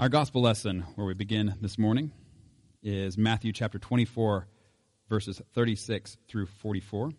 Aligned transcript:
Our 0.00 0.08
gospel 0.08 0.40
lesson, 0.40 0.86
where 0.94 1.06
we 1.06 1.12
begin 1.12 1.56
this 1.60 1.76
morning, 1.76 2.10
is 2.82 3.18
Matthew 3.18 3.52
chapter 3.52 3.78
24, 3.78 4.48
verses 5.10 5.42
36 5.52 6.16
through 6.26 6.46
44. 6.46 7.10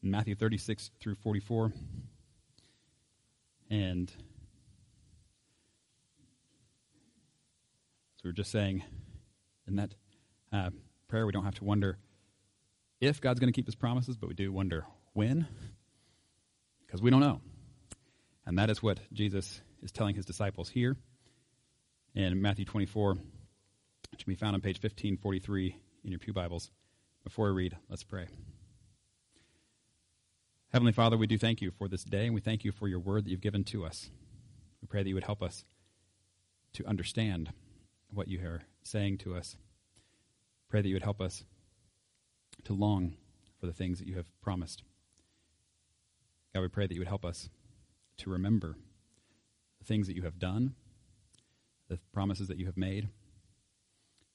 Matthew 0.00 0.34
36 0.34 0.92
through 0.98 1.16
44. 1.16 1.74
And 3.68 4.10
so 8.16 8.22
we 8.24 8.30
are 8.30 8.32
just 8.32 8.50
saying 8.50 8.82
in 9.66 9.76
that 9.76 9.94
uh, 10.54 10.70
prayer, 11.06 11.26
we 11.26 11.32
don't 11.32 11.44
have 11.44 11.56
to 11.56 11.64
wonder 11.64 11.98
if 12.98 13.20
God's 13.20 13.40
going 13.40 13.52
to 13.52 13.54
keep 13.54 13.66
his 13.66 13.74
promises, 13.74 14.16
but 14.16 14.26
we 14.26 14.34
do 14.34 14.50
wonder 14.50 14.86
when, 15.12 15.46
because 16.86 17.02
we 17.02 17.10
don't 17.10 17.20
know. 17.20 17.42
And 18.48 18.56
that 18.56 18.70
is 18.70 18.82
what 18.82 18.98
Jesus 19.12 19.60
is 19.82 19.92
telling 19.92 20.14
his 20.14 20.24
disciples 20.24 20.70
here 20.70 20.96
in 22.14 22.40
Matthew 22.40 22.64
24, 22.64 23.12
which 24.10 24.24
can 24.24 24.32
be 24.32 24.36
found 24.36 24.54
on 24.54 24.62
page 24.62 24.76
1543 24.76 25.76
in 26.04 26.10
your 26.10 26.18
Pew 26.18 26.32
Bibles. 26.32 26.70
Before 27.24 27.48
we 27.48 27.64
read, 27.64 27.76
let's 27.90 28.04
pray. 28.04 28.26
Heavenly 30.72 30.92
Father, 30.92 31.18
we 31.18 31.26
do 31.26 31.36
thank 31.36 31.60
you 31.60 31.70
for 31.70 31.88
this 31.88 32.04
day, 32.04 32.24
and 32.24 32.34
we 32.34 32.40
thank 32.40 32.64
you 32.64 32.72
for 32.72 32.88
your 32.88 33.00
word 33.00 33.26
that 33.26 33.30
you've 33.30 33.42
given 33.42 33.64
to 33.64 33.84
us. 33.84 34.08
We 34.80 34.88
pray 34.88 35.02
that 35.02 35.08
you 35.10 35.14
would 35.14 35.24
help 35.24 35.42
us 35.42 35.66
to 36.72 36.86
understand 36.86 37.52
what 38.08 38.28
you 38.28 38.40
are 38.46 38.62
saying 38.82 39.18
to 39.18 39.34
us. 39.34 39.58
Pray 40.70 40.80
that 40.80 40.88
you 40.88 40.94
would 40.94 41.02
help 41.02 41.20
us 41.20 41.44
to 42.64 42.72
long 42.72 43.12
for 43.60 43.66
the 43.66 43.74
things 43.74 43.98
that 43.98 44.08
you 44.08 44.16
have 44.16 44.40
promised. 44.40 44.84
God, 46.54 46.62
we 46.62 46.68
pray 46.68 46.86
that 46.86 46.94
you 46.94 47.02
would 47.02 47.08
help 47.08 47.26
us 47.26 47.50
to 48.18 48.30
remember 48.30 48.76
the 49.78 49.84
things 49.84 50.06
that 50.06 50.16
you 50.16 50.22
have 50.22 50.38
done, 50.38 50.74
the 51.88 51.98
promises 52.12 52.48
that 52.48 52.58
you 52.58 52.66
have 52.66 52.76
made, 52.76 53.08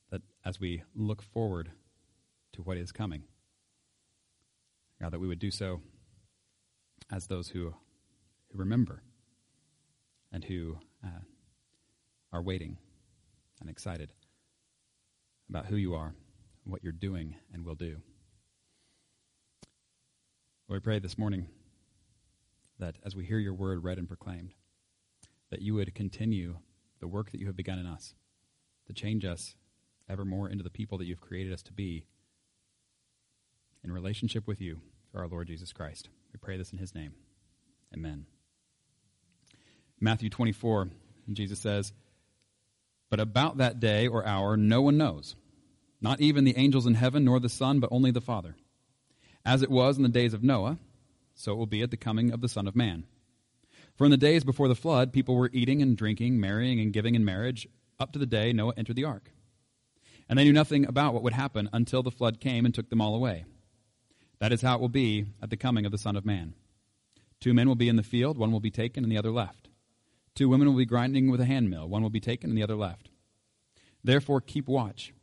that 0.09 0.21
as 0.45 0.59
we 0.59 0.83
look 0.95 1.21
forward 1.21 1.71
to 2.53 2.61
what 2.61 2.77
is 2.77 2.91
coming, 2.91 3.23
God, 5.01 5.11
that 5.11 5.19
we 5.19 5.27
would 5.27 5.39
do 5.39 5.51
so 5.51 5.81
as 7.11 7.27
those 7.27 7.49
who, 7.49 7.73
who 8.51 8.57
remember 8.57 9.03
and 10.31 10.43
who 10.43 10.77
uh, 11.03 11.21
are 12.31 12.41
waiting 12.41 12.77
and 13.59 13.69
excited 13.69 14.11
about 15.49 15.65
who 15.65 15.75
you 15.75 15.93
are, 15.93 16.15
what 16.63 16.83
you're 16.83 16.91
doing, 16.91 17.35
and 17.53 17.65
will 17.65 17.75
do. 17.75 17.97
We 20.67 20.79
pray 20.79 20.99
this 20.99 21.17
morning 21.17 21.47
that 22.83 22.97
as 23.05 23.15
we 23.15 23.23
hear 23.23 23.39
your 23.39 23.53
word 23.53 23.81
read 23.81 23.97
and 23.97 24.09
proclaimed, 24.09 24.53
that 25.49 25.61
you 25.61 25.73
would 25.75 25.95
continue 25.95 26.57
the 26.99 27.07
work 27.07 27.31
that 27.31 27.39
you 27.39 27.47
have 27.47 27.55
begun 27.55 27.79
in 27.79 27.85
us 27.85 28.13
to 28.87 28.93
change 28.93 29.23
us 29.23 29.55
ever 30.09 30.25
more 30.25 30.49
into 30.49 30.65
the 30.65 30.69
people 30.69 30.97
that 30.97 31.05
you've 31.05 31.21
created 31.21 31.53
us 31.53 31.61
to 31.63 31.71
be 31.71 32.05
in 33.85 33.91
relationship 33.91 34.45
with 34.45 34.59
you 34.59 34.81
through 35.09 35.21
our 35.21 35.27
Lord 35.29 35.47
Jesus 35.47 35.71
Christ. 35.71 36.09
We 36.33 36.39
pray 36.41 36.57
this 36.57 36.73
in 36.73 36.77
his 36.77 36.93
name. 36.93 37.13
Amen. 37.93 38.25
Matthew 40.01 40.29
24, 40.29 40.89
Jesus 41.31 41.59
says, 41.59 41.93
But 43.09 43.21
about 43.21 43.57
that 43.57 43.79
day 43.79 44.07
or 44.07 44.25
hour 44.25 44.57
no 44.57 44.81
one 44.81 44.97
knows, 44.97 45.37
not 46.01 46.19
even 46.19 46.43
the 46.43 46.57
angels 46.57 46.85
in 46.85 46.95
heaven, 46.95 47.23
nor 47.23 47.39
the 47.39 47.47
Son, 47.47 47.79
but 47.79 47.93
only 47.93 48.11
the 48.11 48.19
Father. 48.19 48.57
As 49.45 49.61
it 49.61 49.71
was 49.71 49.95
in 49.95 50.03
the 50.03 50.09
days 50.09 50.33
of 50.33 50.43
Noah, 50.43 50.77
so 51.35 51.51
it 51.51 51.55
will 51.55 51.65
be 51.65 51.81
at 51.81 51.91
the 51.91 51.97
coming 51.97 52.31
of 52.31 52.41
the 52.41 52.49
Son 52.49 52.67
of 52.67 52.75
Man. 52.75 53.05
For 53.95 54.05
in 54.05 54.11
the 54.11 54.17
days 54.17 54.43
before 54.43 54.67
the 54.67 54.75
flood, 54.75 55.13
people 55.13 55.35
were 55.35 55.49
eating 55.53 55.81
and 55.81 55.95
drinking, 55.95 56.39
marrying 56.39 56.79
and 56.79 56.93
giving 56.93 57.15
in 57.15 57.23
marriage, 57.25 57.67
up 57.99 58.11
to 58.13 58.19
the 58.19 58.25
day 58.25 58.51
Noah 58.53 58.73
entered 58.75 58.95
the 58.95 59.05
ark. 59.05 59.31
And 60.27 60.39
they 60.39 60.43
knew 60.43 60.53
nothing 60.53 60.85
about 60.85 61.13
what 61.13 61.23
would 61.23 61.33
happen 61.33 61.69
until 61.73 62.01
the 62.01 62.11
flood 62.11 62.39
came 62.39 62.65
and 62.65 62.73
took 62.73 62.89
them 62.89 63.01
all 63.01 63.13
away. 63.13 63.45
That 64.39 64.51
is 64.51 64.61
how 64.61 64.75
it 64.75 64.81
will 64.81 64.89
be 64.89 65.25
at 65.41 65.49
the 65.49 65.57
coming 65.57 65.85
of 65.85 65.91
the 65.91 65.97
Son 65.97 66.15
of 66.15 66.25
Man. 66.25 66.53
Two 67.39 67.53
men 67.53 67.67
will 67.67 67.75
be 67.75 67.89
in 67.89 67.97
the 67.97 68.03
field, 68.03 68.37
one 68.37 68.51
will 68.51 68.59
be 68.59 68.71
taken 68.71 69.03
and 69.03 69.11
the 69.11 69.17
other 69.17 69.31
left. 69.31 69.69
Two 70.33 70.49
women 70.49 70.67
will 70.67 70.77
be 70.77 70.85
grinding 70.85 71.29
with 71.29 71.41
a 71.41 71.45
handmill, 71.45 71.87
one 71.87 72.01
will 72.01 72.09
be 72.09 72.19
taken 72.19 72.49
and 72.49 72.57
the 72.57 72.63
other 72.63 72.75
left. 72.75 73.09
Therefore, 74.03 74.41
keep 74.41 74.67
watch, 74.67 75.13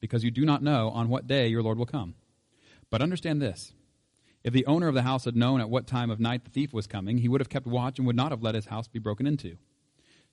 because 0.00 0.22
you 0.22 0.30
do 0.30 0.44
not 0.44 0.62
know 0.62 0.90
on 0.90 1.08
what 1.08 1.26
day 1.26 1.48
your 1.48 1.62
Lord 1.62 1.78
will 1.78 1.86
come. 1.86 2.14
But 2.90 3.02
understand 3.02 3.40
this 3.40 3.72
if 4.44 4.52
the 4.52 4.66
owner 4.66 4.88
of 4.88 4.94
the 4.94 5.02
house 5.02 5.24
had 5.24 5.36
known 5.36 5.60
at 5.60 5.70
what 5.70 5.86
time 5.86 6.10
of 6.10 6.20
night 6.20 6.44
the 6.44 6.50
thief 6.50 6.72
was 6.72 6.86
coming, 6.86 7.18
he 7.18 7.28
would 7.28 7.40
have 7.40 7.48
kept 7.48 7.66
watch 7.66 7.98
and 7.98 8.06
would 8.06 8.16
not 8.16 8.30
have 8.30 8.42
let 8.42 8.54
his 8.54 8.66
house 8.66 8.88
be 8.88 8.98
broken 8.98 9.26
into. 9.26 9.56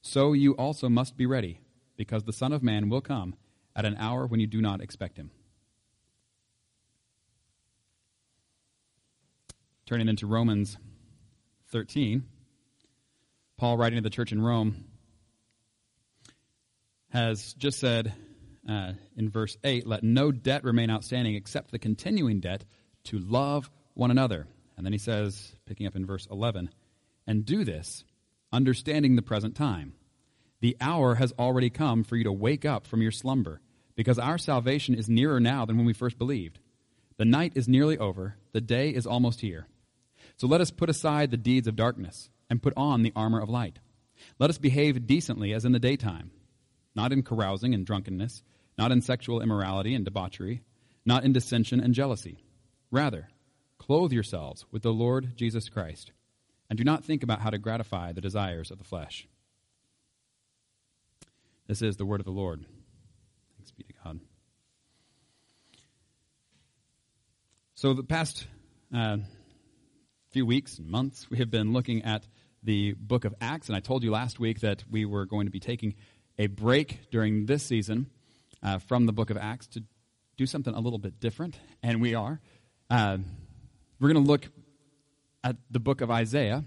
So 0.01 0.33
you 0.33 0.53
also 0.53 0.89
must 0.89 1.17
be 1.17 1.25
ready, 1.25 1.59
because 1.97 2.23
the 2.23 2.33
Son 2.33 2.53
of 2.53 2.61
Man 2.61 2.89
will 2.89 3.01
come 3.01 3.35
at 3.75 3.85
an 3.85 3.97
hour 3.97 4.27
when 4.27 4.39
you 4.39 4.47
do 4.47 4.61
not 4.61 4.81
expect 4.81 5.17
him. 5.17 5.31
Turning 9.85 10.07
into 10.07 10.27
Romans 10.27 10.77
13, 11.71 12.23
Paul, 13.57 13.77
writing 13.77 13.97
to 13.97 14.03
the 14.03 14.09
church 14.09 14.31
in 14.31 14.41
Rome, 14.41 14.85
has 17.09 17.53
just 17.53 17.79
said 17.79 18.13
uh, 18.67 18.93
in 19.15 19.29
verse 19.29 19.57
8 19.63 19.87
let 19.87 20.03
no 20.03 20.31
debt 20.31 20.63
remain 20.63 20.89
outstanding 20.89 21.35
except 21.35 21.71
the 21.71 21.79
continuing 21.79 22.39
debt 22.39 22.65
to 23.05 23.19
love 23.19 23.69
one 23.95 24.11
another. 24.11 24.45
And 24.77 24.85
then 24.85 24.93
he 24.93 24.99
says, 24.99 25.53
picking 25.65 25.87
up 25.87 25.95
in 25.95 26.05
verse 26.05 26.27
11, 26.29 26.69
and 27.25 27.45
do 27.45 27.63
this, 27.63 28.03
understanding 28.53 29.15
the 29.15 29.21
present 29.21 29.55
time. 29.55 29.93
The 30.61 30.77
hour 30.79 31.15
has 31.15 31.33
already 31.39 31.69
come 31.69 32.03
for 32.03 32.15
you 32.15 32.23
to 32.25 32.31
wake 32.31 32.65
up 32.65 32.85
from 32.85 33.01
your 33.01 33.11
slumber, 33.11 33.61
because 33.95 34.19
our 34.19 34.37
salvation 34.37 34.95
is 34.95 35.09
nearer 35.09 35.39
now 35.39 35.65
than 35.65 35.77
when 35.77 35.85
we 35.85 35.93
first 35.93 36.17
believed. 36.17 36.59
The 37.17 37.25
night 37.25 37.53
is 37.55 37.67
nearly 37.67 37.97
over, 37.97 38.35
the 38.51 38.61
day 38.61 38.89
is 38.89 39.07
almost 39.07 39.41
here. 39.41 39.67
So 40.37 40.47
let 40.47 40.61
us 40.61 40.71
put 40.71 40.89
aside 40.89 41.31
the 41.31 41.37
deeds 41.37 41.67
of 41.67 41.77
darkness 41.77 42.29
and 42.49 42.61
put 42.61 42.73
on 42.75 43.01
the 43.01 43.13
armor 43.15 43.41
of 43.41 43.49
light. 43.49 43.79
Let 44.37 44.49
us 44.49 44.57
behave 44.57 45.07
decently 45.07 45.53
as 45.53 45.65
in 45.65 45.71
the 45.71 45.79
daytime, 45.79 46.31
not 46.95 47.13
in 47.13 47.23
carousing 47.23 47.73
and 47.73 47.85
drunkenness, 47.85 48.43
not 48.77 48.91
in 48.91 49.01
sexual 49.01 49.41
immorality 49.41 49.95
and 49.95 50.03
debauchery, 50.03 50.61
not 51.05 51.23
in 51.23 51.31
dissension 51.31 51.79
and 51.79 51.93
jealousy. 51.93 52.43
Rather, 52.91 53.29
Clothe 53.85 54.11
yourselves 54.11 54.65
with 54.71 54.81
the 54.81 54.91
Lord 54.91 55.37
Jesus 55.37 55.69
Christ, 55.69 56.11
and 56.71 56.77
do 56.77 56.83
not 56.83 57.05
think 57.05 57.21
about 57.21 57.41
how 57.41 57.51
to 57.51 57.59
gratify 57.59 58.13
the 58.13 58.21
desires 58.21 58.71
of 58.71 58.79
the 58.79 58.83
flesh. 58.83 59.27
This 61.67 61.83
is 61.83 61.95
the 61.95 62.05
word 62.05 62.19
of 62.19 62.25
the 62.25 62.31
Lord. 62.31 62.65
Thanks 63.55 63.69
be 63.69 63.83
to 63.83 63.93
God. 64.03 64.19
So, 67.75 67.93
the 67.93 68.01
past 68.01 68.47
uh, 68.91 69.17
few 70.31 70.47
weeks 70.47 70.79
and 70.79 70.89
months, 70.89 71.29
we 71.29 71.37
have 71.37 71.51
been 71.51 71.71
looking 71.71 72.05
at 72.05 72.25
the 72.63 72.93
book 72.93 73.23
of 73.23 73.35
Acts, 73.39 73.67
and 73.67 73.75
I 73.75 73.81
told 73.81 74.03
you 74.03 74.09
last 74.09 74.39
week 74.39 74.61
that 74.61 74.83
we 74.89 75.05
were 75.05 75.27
going 75.27 75.45
to 75.45 75.51
be 75.51 75.59
taking 75.59 75.93
a 76.39 76.47
break 76.47 77.11
during 77.11 77.45
this 77.45 77.61
season 77.61 78.09
uh, 78.63 78.79
from 78.79 79.05
the 79.05 79.13
book 79.13 79.29
of 79.29 79.37
Acts 79.37 79.67
to 79.67 79.83
do 80.37 80.47
something 80.47 80.73
a 80.73 80.79
little 80.79 80.97
bit 80.97 81.19
different, 81.19 81.59
and 81.83 82.01
we 82.01 82.15
are. 82.15 82.41
Uh, 82.89 83.19
we're 83.99 84.11
going 84.11 84.23
to 84.23 84.29
look 84.29 84.47
at 85.43 85.55
the 85.69 85.79
book 85.79 86.01
of 86.01 86.11
Isaiah 86.11 86.63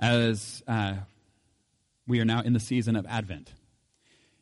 as 0.00 0.62
uh, 0.66 0.94
we 2.06 2.20
are 2.20 2.24
now 2.24 2.42
in 2.42 2.52
the 2.52 2.60
season 2.60 2.96
of 2.96 3.06
Advent. 3.06 3.52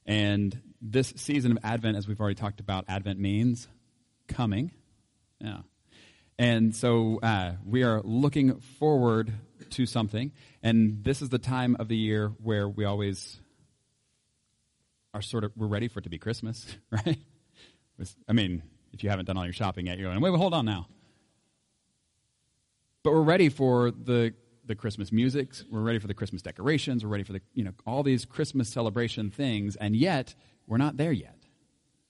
And 0.05 0.61
this 0.81 1.12
season 1.17 1.53
of 1.53 1.59
Advent, 1.62 1.97
as 1.97 2.07
we've 2.09 2.21
already 2.21 2.34
talked 2.34 2.61
about, 2.61 2.84
Advent 2.89 3.19
means 3.19 3.69
coming. 4.29 4.71
Yeah. 5.41 5.59
And 6.39 6.75
so 6.75 7.19
uh, 7.23 7.53
we 7.65 7.83
are 7.83 8.03
looking 8.03 8.61
forward 8.78 9.33
to 9.71 9.87
something. 9.87 10.33
And 10.63 11.03
this 11.03 11.22
is 11.22 11.28
the 11.28 11.39
time 11.39 11.77
of 11.78 11.89
the 11.89 11.97
year 11.97 12.28
where 12.42 12.69
we 12.69 12.84
always 12.84 13.39
are 15.15 15.22
sort 15.22 15.45
of, 15.45 15.53
we're 15.57 15.66
ready 15.66 15.89
for 15.89 16.01
it 16.01 16.03
to 16.03 16.10
be 16.10 16.19
Christmas, 16.19 16.77
right? 16.91 17.19
I 18.28 18.33
mean, 18.33 18.63
if 18.92 19.03
you 19.03 19.10
haven't 19.10 19.25
done 19.25 19.39
all 19.39 19.45
your 19.45 19.54
shopping 19.54 19.87
yet, 19.87 19.99
you're 19.99 20.10
going, 20.10 20.21
wait, 20.21 20.31
wait 20.31 20.39
hold 20.39 20.53
on 20.53 20.66
now. 20.66 20.87
But 23.06 23.12
we're 23.12 23.22
ready 23.22 23.50
for 23.50 23.92
the, 23.92 24.34
the 24.64 24.74
Christmas 24.74 25.12
music. 25.12 25.54
We're 25.70 25.82
ready 25.82 26.00
for 26.00 26.08
the 26.08 26.14
Christmas 26.14 26.42
decorations. 26.42 27.04
We're 27.04 27.10
ready 27.10 27.22
for 27.22 27.34
the, 27.34 27.41
you 27.54 27.62
know, 27.62 27.70
all 27.86 28.03
these 28.03 28.24
Christmas 28.24 28.68
celebration 28.68 29.30
things. 29.30 29.76
And 29.76 29.94
yet, 29.94 30.34
we're 30.66 30.76
not 30.76 30.97
there 30.97 31.12
yet. 31.12 31.38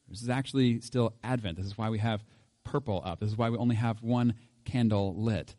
This 0.08 0.22
is 0.22 0.31
actually 0.31 0.81
still 0.81 1.12
Advent. 1.22 1.58
This 1.58 1.66
is 1.66 1.76
why 1.76 1.90
we 1.90 1.98
have 1.98 2.25
purple 2.64 3.02
up. 3.04 3.20
This 3.20 3.28
is 3.28 3.37
why 3.37 3.50
we 3.50 3.58
only 3.58 3.76
have 3.76 4.02
one 4.02 4.37
candle 4.64 5.14
lit. 5.22 5.54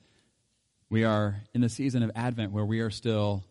We 0.89 1.03
are 1.03 1.43
in 1.53 1.61
the 1.61 1.69
season 1.69 2.01
of 2.01 2.09
Advent 2.15 2.51
where 2.51 2.65
we 2.65 2.79
are 2.79 2.89
still 2.89 3.43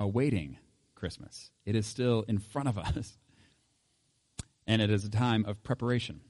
awaiting 0.00 0.58
Christmas. 0.96 1.52
It 1.64 1.76
is 1.76 1.86
still 1.86 2.24
in 2.26 2.40
front 2.40 2.66
of 2.66 2.76
us. 2.96 3.18
And 4.66 4.82
it 4.82 4.90
is 4.90 5.04
a 5.04 5.08
time 5.08 5.44
of 5.46 5.62
preparation, 5.62 6.22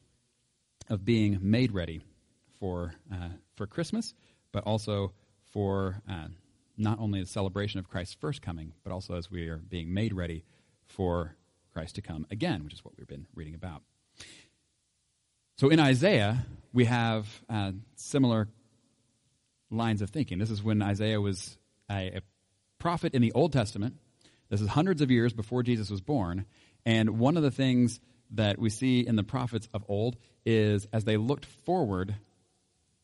of 0.90 1.06
being 1.06 1.38
made 1.40 1.72
ready 1.72 2.02
for, 2.58 2.96
uh, 3.10 3.30
for 3.56 3.66
Christmas, 3.66 4.12
but 4.52 4.64
also 4.64 5.12
for 5.52 6.02
uh, 6.08 6.28
not 6.76 6.98
only 6.98 7.20
the 7.20 7.26
celebration 7.26 7.78
of 7.78 7.88
Christ's 7.88 8.14
first 8.14 8.42
coming, 8.42 8.72
but 8.82 8.92
also 8.92 9.14
as 9.14 9.30
we 9.30 9.48
are 9.48 9.58
being 9.58 9.92
made 9.92 10.12
ready 10.12 10.44
for 10.86 11.36
Christ 11.72 11.96
to 11.96 12.02
come 12.02 12.26
again, 12.30 12.64
which 12.64 12.74
is 12.74 12.84
what 12.84 12.94
we've 12.96 13.06
been 13.06 13.26
reading 13.34 13.54
about. 13.54 13.82
So 15.58 15.68
in 15.68 15.78
Isaiah, 15.78 16.46
we 16.72 16.86
have 16.86 17.26
uh, 17.48 17.72
similar 17.94 18.48
lines 19.70 20.02
of 20.02 20.10
thinking. 20.10 20.38
This 20.38 20.50
is 20.50 20.62
when 20.62 20.82
Isaiah 20.82 21.20
was 21.20 21.58
a, 21.90 22.16
a 22.16 22.20
prophet 22.78 23.14
in 23.14 23.22
the 23.22 23.32
Old 23.32 23.52
Testament. 23.52 23.96
This 24.48 24.60
is 24.60 24.68
hundreds 24.68 25.02
of 25.02 25.10
years 25.10 25.32
before 25.32 25.62
Jesus 25.62 25.90
was 25.90 26.00
born. 26.00 26.46
And 26.84 27.18
one 27.18 27.36
of 27.36 27.42
the 27.42 27.50
things 27.50 28.00
that 28.32 28.58
we 28.58 28.70
see 28.70 29.00
in 29.06 29.16
the 29.16 29.22
prophets 29.22 29.68
of 29.74 29.84
old 29.88 30.16
is 30.44 30.88
as 30.92 31.04
they 31.04 31.16
looked 31.16 31.44
forward, 31.44 32.16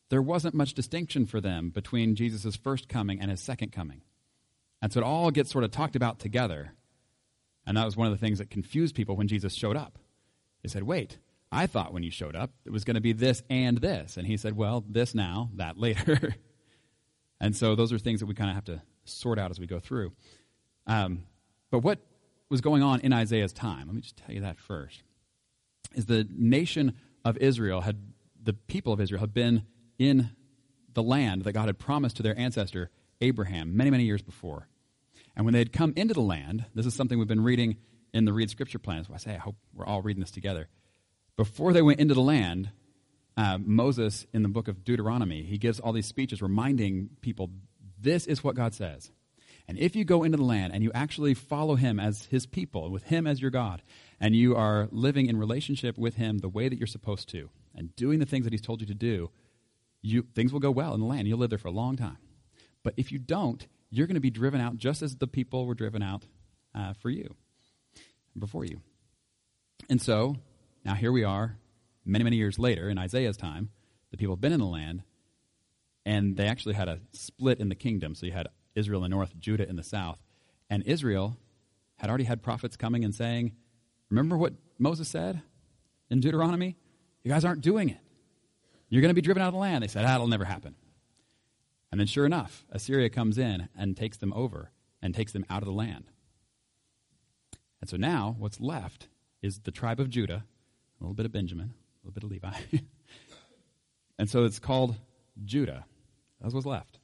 there 0.09 0.21
wasn't 0.21 0.55
much 0.55 0.73
distinction 0.73 1.25
for 1.25 1.41
them 1.41 1.69
between 1.69 2.15
Jesus' 2.15 2.55
first 2.55 2.87
coming 2.87 3.19
and 3.19 3.29
his 3.29 3.41
second 3.41 3.71
coming. 3.71 4.01
And 4.81 4.93
so 4.93 4.99
it 4.99 5.03
all 5.03 5.31
gets 5.31 5.51
sort 5.51 5.63
of 5.63 5.71
talked 5.71 5.95
about 5.95 6.19
together. 6.19 6.73
And 7.65 7.75
that 7.77 7.85
was 7.85 7.97
one 7.97 8.07
of 8.07 8.13
the 8.13 8.23
things 8.23 8.39
that 8.39 8.49
confused 8.49 8.95
people 8.95 9.15
when 9.15 9.27
Jesus 9.27 9.53
showed 9.53 9.75
up. 9.75 9.99
They 10.63 10.69
said, 10.69 10.83
wait, 10.83 11.17
I 11.51 11.67
thought 11.67 11.93
when 11.93 12.03
you 12.03 12.11
showed 12.11 12.35
up 12.35 12.51
it 12.65 12.71
was 12.71 12.83
going 12.83 12.95
to 12.95 13.01
be 13.01 13.13
this 13.13 13.43
and 13.49 13.77
this. 13.79 14.17
And 14.17 14.27
he 14.27 14.37
said, 14.37 14.55
well, 14.55 14.83
this 14.87 15.13
now, 15.13 15.49
that 15.55 15.77
later. 15.79 16.35
and 17.39 17.55
so 17.55 17.75
those 17.75 17.91
are 17.91 17.97
things 17.97 18.19
that 18.19 18.27
we 18.27 18.33
kind 18.33 18.49
of 18.49 18.55
have 18.55 18.65
to 18.65 18.81
sort 19.05 19.39
out 19.39 19.51
as 19.51 19.59
we 19.59 19.67
go 19.67 19.79
through. 19.79 20.13
Um, 20.85 21.23
but 21.69 21.79
what 21.79 21.99
was 22.49 22.61
going 22.61 22.83
on 22.83 23.01
in 23.01 23.11
Isaiah's 23.11 23.53
time? 23.53 23.87
Let 23.87 23.95
me 23.95 24.01
just 24.01 24.17
tell 24.17 24.33
you 24.33 24.41
that 24.41 24.59
first. 24.59 25.03
Is 25.95 26.05
the 26.05 26.27
nation 26.29 26.93
of 27.25 27.37
Israel 27.37 27.81
had, 27.81 27.97
the 28.41 28.53
people 28.53 28.93
of 28.93 29.01
Israel 29.01 29.19
had 29.19 29.33
been 29.33 29.63
in 29.99 30.31
the 30.93 31.03
land 31.03 31.43
that 31.43 31.53
God 31.53 31.67
had 31.67 31.79
promised 31.79 32.17
to 32.17 32.23
their 32.23 32.37
ancestor 32.37 32.89
Abraham 33.21 33.75
many, 33.75 33.89
many 33.89 34.03
years 34.03 34.21
before. 34.21 34.67
And 35.35 35.45
when 35.45 35.53
they 35.53 35.59
had 35.59 35.73
come 35.73 35.93
into 35.95 36.13
the 36.13 36.21
land, 36.21 36.65
this 36.73 36.85
is 36.85 36.93
something 36.93 37.17
we've 37.17 37.27
been 37.27 37.43
reading 37.43 37.77
in 38.13 38.25
the 38.25 38.33
Read 38.33 38.49
Scripture 38.49 38.79
plans. 38.79 39.07
I 39.13 39.17
say, 39.17 39.35
I 39.35 39.37
hope 39.37 39.55
we're 39.73 39.85
all 39.85 40.01
reading 40.01 40.21
this 40.21 40.31
together. 40.31 40.67
Before 41.35 41.73
they 41.73 41.83
went 41.83 41.99
into 41.99 42.15
the 42.15 42.21
land, 42.21 42.71
uh, 43.37 43.59
Moses, 43.59 44.25
in 44.33 44.41
the 44.41 44.49
book 44.49 44.67
of 44.67 44.83
Deuteronomy, 44.83 45.43
he 45.43 45.59
gives 45.59 45.79
all 45.79 45.93
these 45.93 46.07
speeches 46.07 46.41
reminding 46.41 47.11
people 47.21 47.51
this 47.99 48.25
is 48.25 48.43
what 48.43 48.55
God 48.55 48.73
says. 48.73 49.11
And 49.67 49.77
if 49.77 49.95
you 49.95 50.05
go 50.05 50.23
into 50.23 50.37
the 50.37 50.43
land 50.43 50.73
and 50.73 50.81
you 50.81 50.91
actually 50.93 51.33
follow 51.33 51.75
him 51.75 51.99
as 51.99 52.25
his 52.25 52.45
people, 52.45 52.89
with 52.89 53.03
him 53.03 53.27
as 53.27 53.41
your 53.41 53.51
God, 53.51 53.81
and 54.19 54.35
you 54.35 54.55
are 54.55 54.87
living 54.91 55.27
in 55.27 55.37
relationship 55.37 55.97
with 55.97 56.15
him 56.15 56.39
the 56.39 56.49
way 56.49 56.69
that 56.69 56.77
you're 56.77 56.87
supposed 56.87 57.29
to, 57.29 57.49
and 57.75 57.95
doing 57.95 58.19
the 58.19 58.25
things 58.25 58.45
that 58.45 58.53
he's 58.53 58.61
told 58.61 58.81
you 58.81 58.87
to 58.87 58.95
do, 58.95 59.29
you, 60.07 60.25
things 60.33 60.53
will 60.53 60.59
go 60.59 60.71
well 60.71 60.93
in 60.93 60.99
the 60.99 61.05
land. 61.05 61.27
You'll 61.27 61.39
live 61.39 61.49
there 61.49 61.59
for 61.59 61.67
a 61.67 61.71
long 61.71 61.97
time. 61.97 62.17
But 62.83 62.93
if 62.97 63.11
you 63.11 63.19
don't, 63.19 63.65
you're 63.89 64.07
going 64.07 64.15
to 64.15 64.21
be 64.21 64.29
driven 64.29 64.61
out 64.61 64.77
just 64.77 65.01
as 65.01 65.15
the 65.15 65.27
people 65.27 65.65
were 65.65 65.75
driven 65.75 66.01
out 66.01 66.23
uh, 66.73 66.93
for 66.93 67.09
you, 67.09 67.35
before 68.37 68.65
you. 68.65 68.81
And 69.89 70.01
so, 70.01 70.35
now 70.83 70.93
here 70.93 71.11
we 71.11 71.23
are, 71.23 71.57
many, 72.05 72.23
many 72.23 72.37
years 72.37 72.57
later, 72.57 72.89
in 72.89 72.97
Isaiah's 72.97 73.37
time, 73.37 73.69
the 74.11 74.17
people 74.17 74.35
have 74.35 74.41
been 74.41 74.53
in 74.53 74.59
the 74.59 74.65
land, 74.65 75.03
and 76.05 76.37
they 76.37 76.47
actually 76.47 76.75
had 76.75 76.87
a 76.87 76.99
split 77.11 77.59
in 77.59 77.69
the 77.69 77.75
kingdom. 77.75 78.15
So 78.15 78.25
you 78.25 78.31
had 78.31 78.47
Israel 78.75 79.03
in 79.03 79.11
the 79.11 79.15
north, 79.15 79.37
Judah 79.37 79.67
in 79.67 79.75
the 79.75 79.83
south. 79.83 80.21
And 80.69 80.83
Israel 80.83 81.37
had 81.97 82.09
already 82.09 82.25
had 82.25 82.41
prophets 82.41 82.77
coming 82.77 83.03
and 83.03 83.13
saying, 83.13 83.53
Remember 84.09 84.37
what 84.37 84.53
Moses 84.79 85.09
said 85.09 85.41
in 86.09 86.21
Deuteronomy? 86.21 86.77
You 87.23 87.31
guys 87.31 87.43
aren't 87.43 87.61
doing 87.61 87.89
it. 87.89 87.99
You're 88.89 89.01
going 89.01 89.09
to 89.09 89.15
be 89.15 89.21
driven 89.21 89.41
out 89.41 89.47
of 89.47 89.53
the 89.53 89.59
land. 89.59 89.83
They 89.83 89.87
said, 89.87 90.05
ah, 90.05 90.07
That'll 90.07 90.27
never 90.27 90.45
happen. 90.45 90.75
And 91.91 91.99
then, 91.99 92.07
sure 92.07 92.25
enough, 92.25 92.65
Assyria 92.71 93.09
comes 93.09 93.37
in 93.37 93.69
and 93.77 93.95
takes 93.95 94.17
them 94.17 94.33
over 94.33 94.71
and 95.01 95.15
takes 95.15 95.31
them 95.31 95.45
out 95.49 95.61
of 95.61 95.67
the 95.67 95.73
land. 95.73 96.05
And 97.79 97.89
so 97.89 97.97
now, 97.97 98.35
what's 98.39 98.59
left 98.59 99.07
is 99.41 99.59
the 99.59 99.71
tribe 99.71 99.99
of 99.99 100.09
Judah, 100.09 100.43
a 100.99 101.03
little 101.03 101.13
bit 101.13 101.25
of 101.25 101.31
Benjamin, 101.31 101.73
a 101.73 102.07
little 102.07 102.13
bit 102.13 102.23
of 102.23 102.31
Levi. 102.31 102.81
and 104.19 104.29
so 104.29 104.43
it's 104.43 104.59
called 104.59 104.95
Judah. 105.45 105.85
That's 106.41 106.53
what's 106.53 106.65
left. 106.65 106.99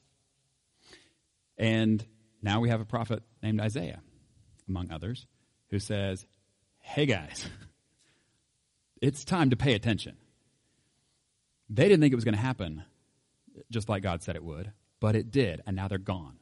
And 1.58 2.06
now 2.42 2.60
we 2.60 2.70
have 2.70 2.82
a 2.82 2.86
prophet 2.86 3.24
named 3.42 3.62
Isaiah, 3.62 4.02
among 4.68 4.92
others, 4.92 5.28
who 5.70 5.80
says, 5.80 6.26
Hey 6.80 7.06
guys, 7.06 7.48
it's 9.02 9.24
time 9.24 9.52
to 9.52 9.56
pay 9.56 9.74
attention. 9.74 10.18
They 11.70 11.84
didn't 11.84 12.02
think 12.02 12.12
it 12.12 12.16
was 12.16 12.26
going 12.26 12.36
to 12.36 12.42
happen 12.42 12.84
just 13.72 13.90
like 13.90 14.04
God 14.04 14.24
said 14.24 14.36
it 14.36 14.44
would, 14.44 14.72
but 15.00 15.16
it 15.16 15.32
did, 15.32 15.62
and 15.66 15.76
now 15.76 15.88
they're 15.88 15.98
gone. 15.98 16.38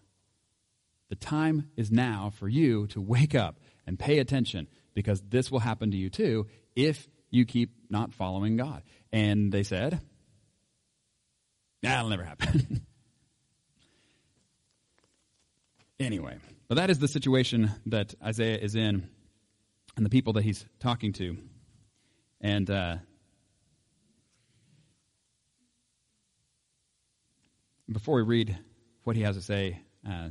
The 1.10 1.16
time 1.16 1.70
is 1.76 1.92
now 1.92 2.32
for 2.34 2.48
you 2.48 2.88
to 2.88 3.02
wake 3.02 3.36
up 3.36 3.60
and 3.86 4.00
pay 4.00 4.20
attention 4.20 4.68
because 4.94 5.22
this 5.22 5.52
will 5.52 5.60
happen 5.60 5.92
to 5.92 5.98
you 5.98 6.10
too 6.10 6.48
if 6.76 7.10
you 7.30 7.46
keep 7.46 7.72
not 7.90 8.14
following 8.14 8.58
God. 8.58 8.84
And 9.12 9.52
they 9.52 9.64
said, 9.64 10.00
That'll 11.82 12.10
never 12.10 12.24
happen. 12.24 12.82
anyway, 16.00 16.38
but 16.68 16.76
that 16.76 16.90
is 16.90 17.00
the 17.00 17.08
situation 17.08 17.72
that 17.88 18.14
Isaiah 18.24 18.60
is 18.60 18.76
in 18.76 19.10
and 19.98 20.06
the 20.06 20.10
people 20.10 20.34
that 20.34 20.44
he's 20.44 20.64
talking 20.80 21.12
to. 21.14 21.38
And 22.40 22.70
uh, 22.70 22.98
before 27.94 28.16
we 28.16 28.22
read 28.22 28.58
what 29.04 29.16
he 29.16 29.22
has 29.24 29.36
to 29.36 29.42
say, 29.42 29.80
uh, 30.08 30.30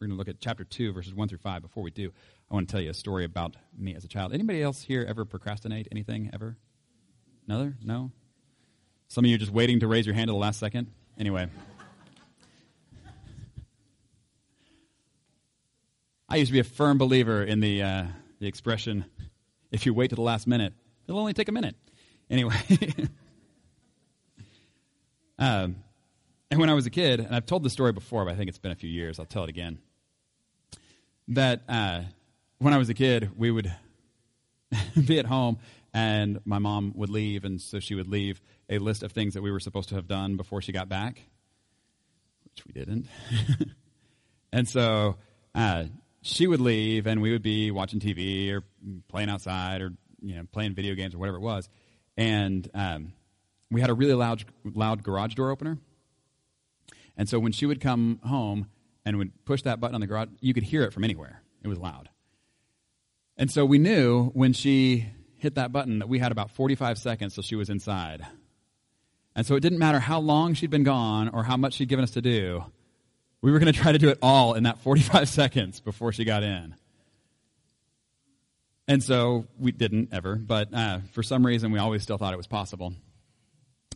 we're 0.00 0.06
going 0.06 0.10
to 0.10 0.16
look 0.16 0.28
at 0.28 0.40
chapter 0.40 0.64
2, 0.64 0.92
verses 0.92 1.14
1 1.14 1.28
through 1.28 1.38
5. 1.38 1.62
Before 1.62 1.82
we 1.82 1.90
do, 1.90 2.10
I 2.50 2.54
want 2.54 2.68
to 2.68 2.72
tell 2.72 2.80
you 2.80 2.90
a 2.90 2.94
story 2.94 3.24
about 3.24 3.56
me 3.76 3.94
as 3.94 4.04
a 4.04 4.08
child. 4.08 4.34
Anybody 4.34 4.62
else 4.62 4.82
here 4.82 5.06
ever 5.08 5.24
procrastinate 5.24 5.88
anything, 5.92 6.30
ever? 6.32 6.56
Another? 7.46 7.76
No? 7.82 8.10
Some 9.08 9.24
of 9.24 9.28
you 9.30 9.36
are 9.36 9.38
just 9.38 9.52
waiting 9.52 9.80
to 9.80 9.86
raise 9.86 10.06
your 10.06 10.14
hand 10.14 10.28
at 10.30 10.32
the 10.32 10.38
last 10.38 10.58
second? 10.58 10.90
Anyway. 11.18 11.48
I 16.28 16.36
used 16.36 16.48
to 16.48 16.52
be 16.52 16.60
a 16.60 16.64
firm 16.64 16.98
believer 16.98 17.42
in 17.42 17.60
the, 17.60 17.82
uh, 17.82 18.04
the 18.40 18.46
expression, 18.46 19.04
if 19.70 19.86
you 19.86 19.94
wait 19.94 20.08
to 20.08 20.16
the 20.16 20.22
last 20.22 20.46
minute, 20.46 20.72
it'll 21.06 21.20
only 21.20 21.34
take 21.34 21.48
a 21.48 21.52
minute. 21.52 21.76
Anyway. 22.30 22.56
um, 25.38 25.76
and 26.52 26.60
when 26.60 26.68
I 26.68 26.74
was 26.74 26.84
a 26.84 26.90
kid, 26.90 27.18
and 27.18 27.34
I've 27.34 27.46
told 27.46 27.62
the 27.62 27.70
story 27.70 27.92
before, 27.92 28.26
but 28.26 28.34
I 28.34 28.36
think 28.36 28.50
it's 28.50 28.58
been 28.58 28.72
a 28.72 28.76
few 28.76 28.90
years, 28.90 29.18
I'll 29.18 29.24
tell 29.24 29.44
it 29.44 29.48
again. 29.48 29.78
That 31.28 31.62
uh, 31.66 32.02
when 32.58 32.74
I 32.74 32.76
was 32.76 32.90
a 32.90 32.94
kid, 32.94 33.30
we 33.38 33.50
would 33.50 33.72
be 35.06 35.18
at 35.18 35.24
home, 35.24 35.60
and 35.94 36.40
my 36.44 36.58
mom 36.58 36.92
would 36.94 37.08
leave, 37.08 37.46
and 37.46 37.58
so 37.58 37.80
she 37.80 37.94
would 37.94 38.06
leave 38.06 38.42
a 38.68 38.76
list 38.76 39.02
of 39.02 39.12
things 39.12 39.32
that 39.32 39.40
we 39.40 39.50
were 39.50 39.60
supposed 39.60 39.88
to 39.88 39.94
have 39.94 40.06
done 40.06 40.36
before 40.36 40.60
she 40.60 40.72
got 40.72 40.90
back, 40.90 41.22
which 42.44 42.66
we 42.66 42.72
didn't. 42.74 43.06
and 44.52 44.68
so 44.68 45.16
uh, 45.54 45.84
she 46.20 46.46
would 46.46 46.60
leave, 46.60 47.06
and 47.06 47.22
we 47.22 47.32
would 47.32 47.42
be 47.42 47.70
watching 47.70 47.98
TV 47.98 48.52
or 48.52 48.62
playing 49.08 49.30
outside 49.30 49.80
or 49.80 49.94
you 50.20 50.36
know 50.36 50.42
playing 50.52 50.74
video 50.74 50.94
games 50.94 51.14
or 51.14 51.18
whatever 51.18 51.38
it 51.38 51.42
was, 51.42 51.70
and 52.18 52.70
um, 52.74 53.14
we 53.70 53.80
had 53.80 53.88
a 53.88 53.94
really 53.94 54.12
loud 54.12 54.44
loud 54.64 55.02
garage 55.02 55.32
door 55.34 55.50
opener 55.50 55.78
and 57.16 57.28
so 57.28 57.38
when 57.38 57.52
she 57.52 57.66
would 57.66 57.80
come 57.80 58.20
home 58.24 58.68
and 59.04 59.18
would 59.18 59.44
push 59.44 59.62
that 59.62 59.80
button 59.80 59.94
on 59.94 60.00
the 60.00 60.06
garage, 60.06 60.28
you 60.40 60.54
could 60.54 60.62
hear 60.62 60.82
it 60.82 60.92
from 60.92 61.04
anywhere. 61.04 61.42
It 61.62 61.68
was 61.68 61.78
loud. 61.78 62.08
And 63.36 63.50
so 63.50 63.64
we 63.64 63.78
knew 63.78 64.26
when 64.30 64.52
she 64.52 65.06
hit 65.36 65.56
that 65.56 65.72
button 65.72 65.98
that 65.98 66.08
we 66.08 66.18
had 66.18 66.32
about 66.32 66.50
45 66.50 66.98
seconds 66.98 67.34
till 67.34 67.42
she 67.42 67.56
was 67.56 67.68
inside. 67.68 68.24
And 69.34 69.46
so 69.46 69.56
it 69.56 69.60
didn't 69.60 69.78
matter 69.78 69.98
how 69.98 70.20
long 70.20 70.54
she'd 70.54 70.70
been 70.70 70.84
gone 70.84 71.28
or 71.30 71.42
how 71.42 71.56
much 71.56 71.74
she'd 71.74 71.88
given 71.88 72.02
us 72.02 72.12
to 72.12 72.22
do. 72.22 72.64
We 73.40 73.50
were 73.50 73.58
going 73.58 73.72
to 73.72 73.78
try 73.78 73.92
to 73.92 73.98
do 73.98 74.10
it 74.10 74.18
all 74.22 74.54
in 74.54 74.64
that 74.64 74.78
45 74.78 75.28
seconds 75.28 75.80
before 75.80 76.12
she 76.12 76.24
got 76.24 76.42
in. 76.42 76.76
And 78.86 79.02
so 79.02 79.46
we 79.58 79.72
didn't 79.72 80.10
ever, 80.12 80.36
but 80.36 80.72
uh, 80.74 81.00
for 81.12 81.22
some 81.22 81.46
reason 81.46 81.72
we 81.72 81.78
always 81.78 82.02
still 82.02 82.18
thought 82.18 82.34
it 82.34 82.36
was 82.36 82.46
possible. 82.46 82.94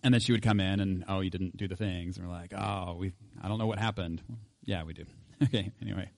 And 0.07 0.15
then 0.15 0.21
she 0.21 0.31
would 0.31 0.43
come 0.43 0.61
in 0.61 0.79
and, 0.79 1.05
oh, 1.09 1.19
you 1.19 1.31
didn't 1.31 1.57
do 1.57 1.67
the 1.67 1.75
things. 1.75 2.17
And 2.17 2.29
we're 2.29 2.33
like, 2.33 2.53
oh, 2.57 2.95
we, 2.97 3.13
I 3.43 3.49
don't 3.49 3.59
know 3.59 3.67
what 3.67 3.81
happened. 3.81 4.23
Yeah, 4.65 4.85
we 4.85 4.93
do. 4.93 5.05
okay, 5.43 5.73
anyway. 5.83 6.09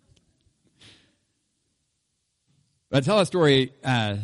But 2.90 2.98
I 2.98 3.00
tell 3.00 3.18
a 3.18 3.24
story 3.24 3.72
uh, 3.82 4.16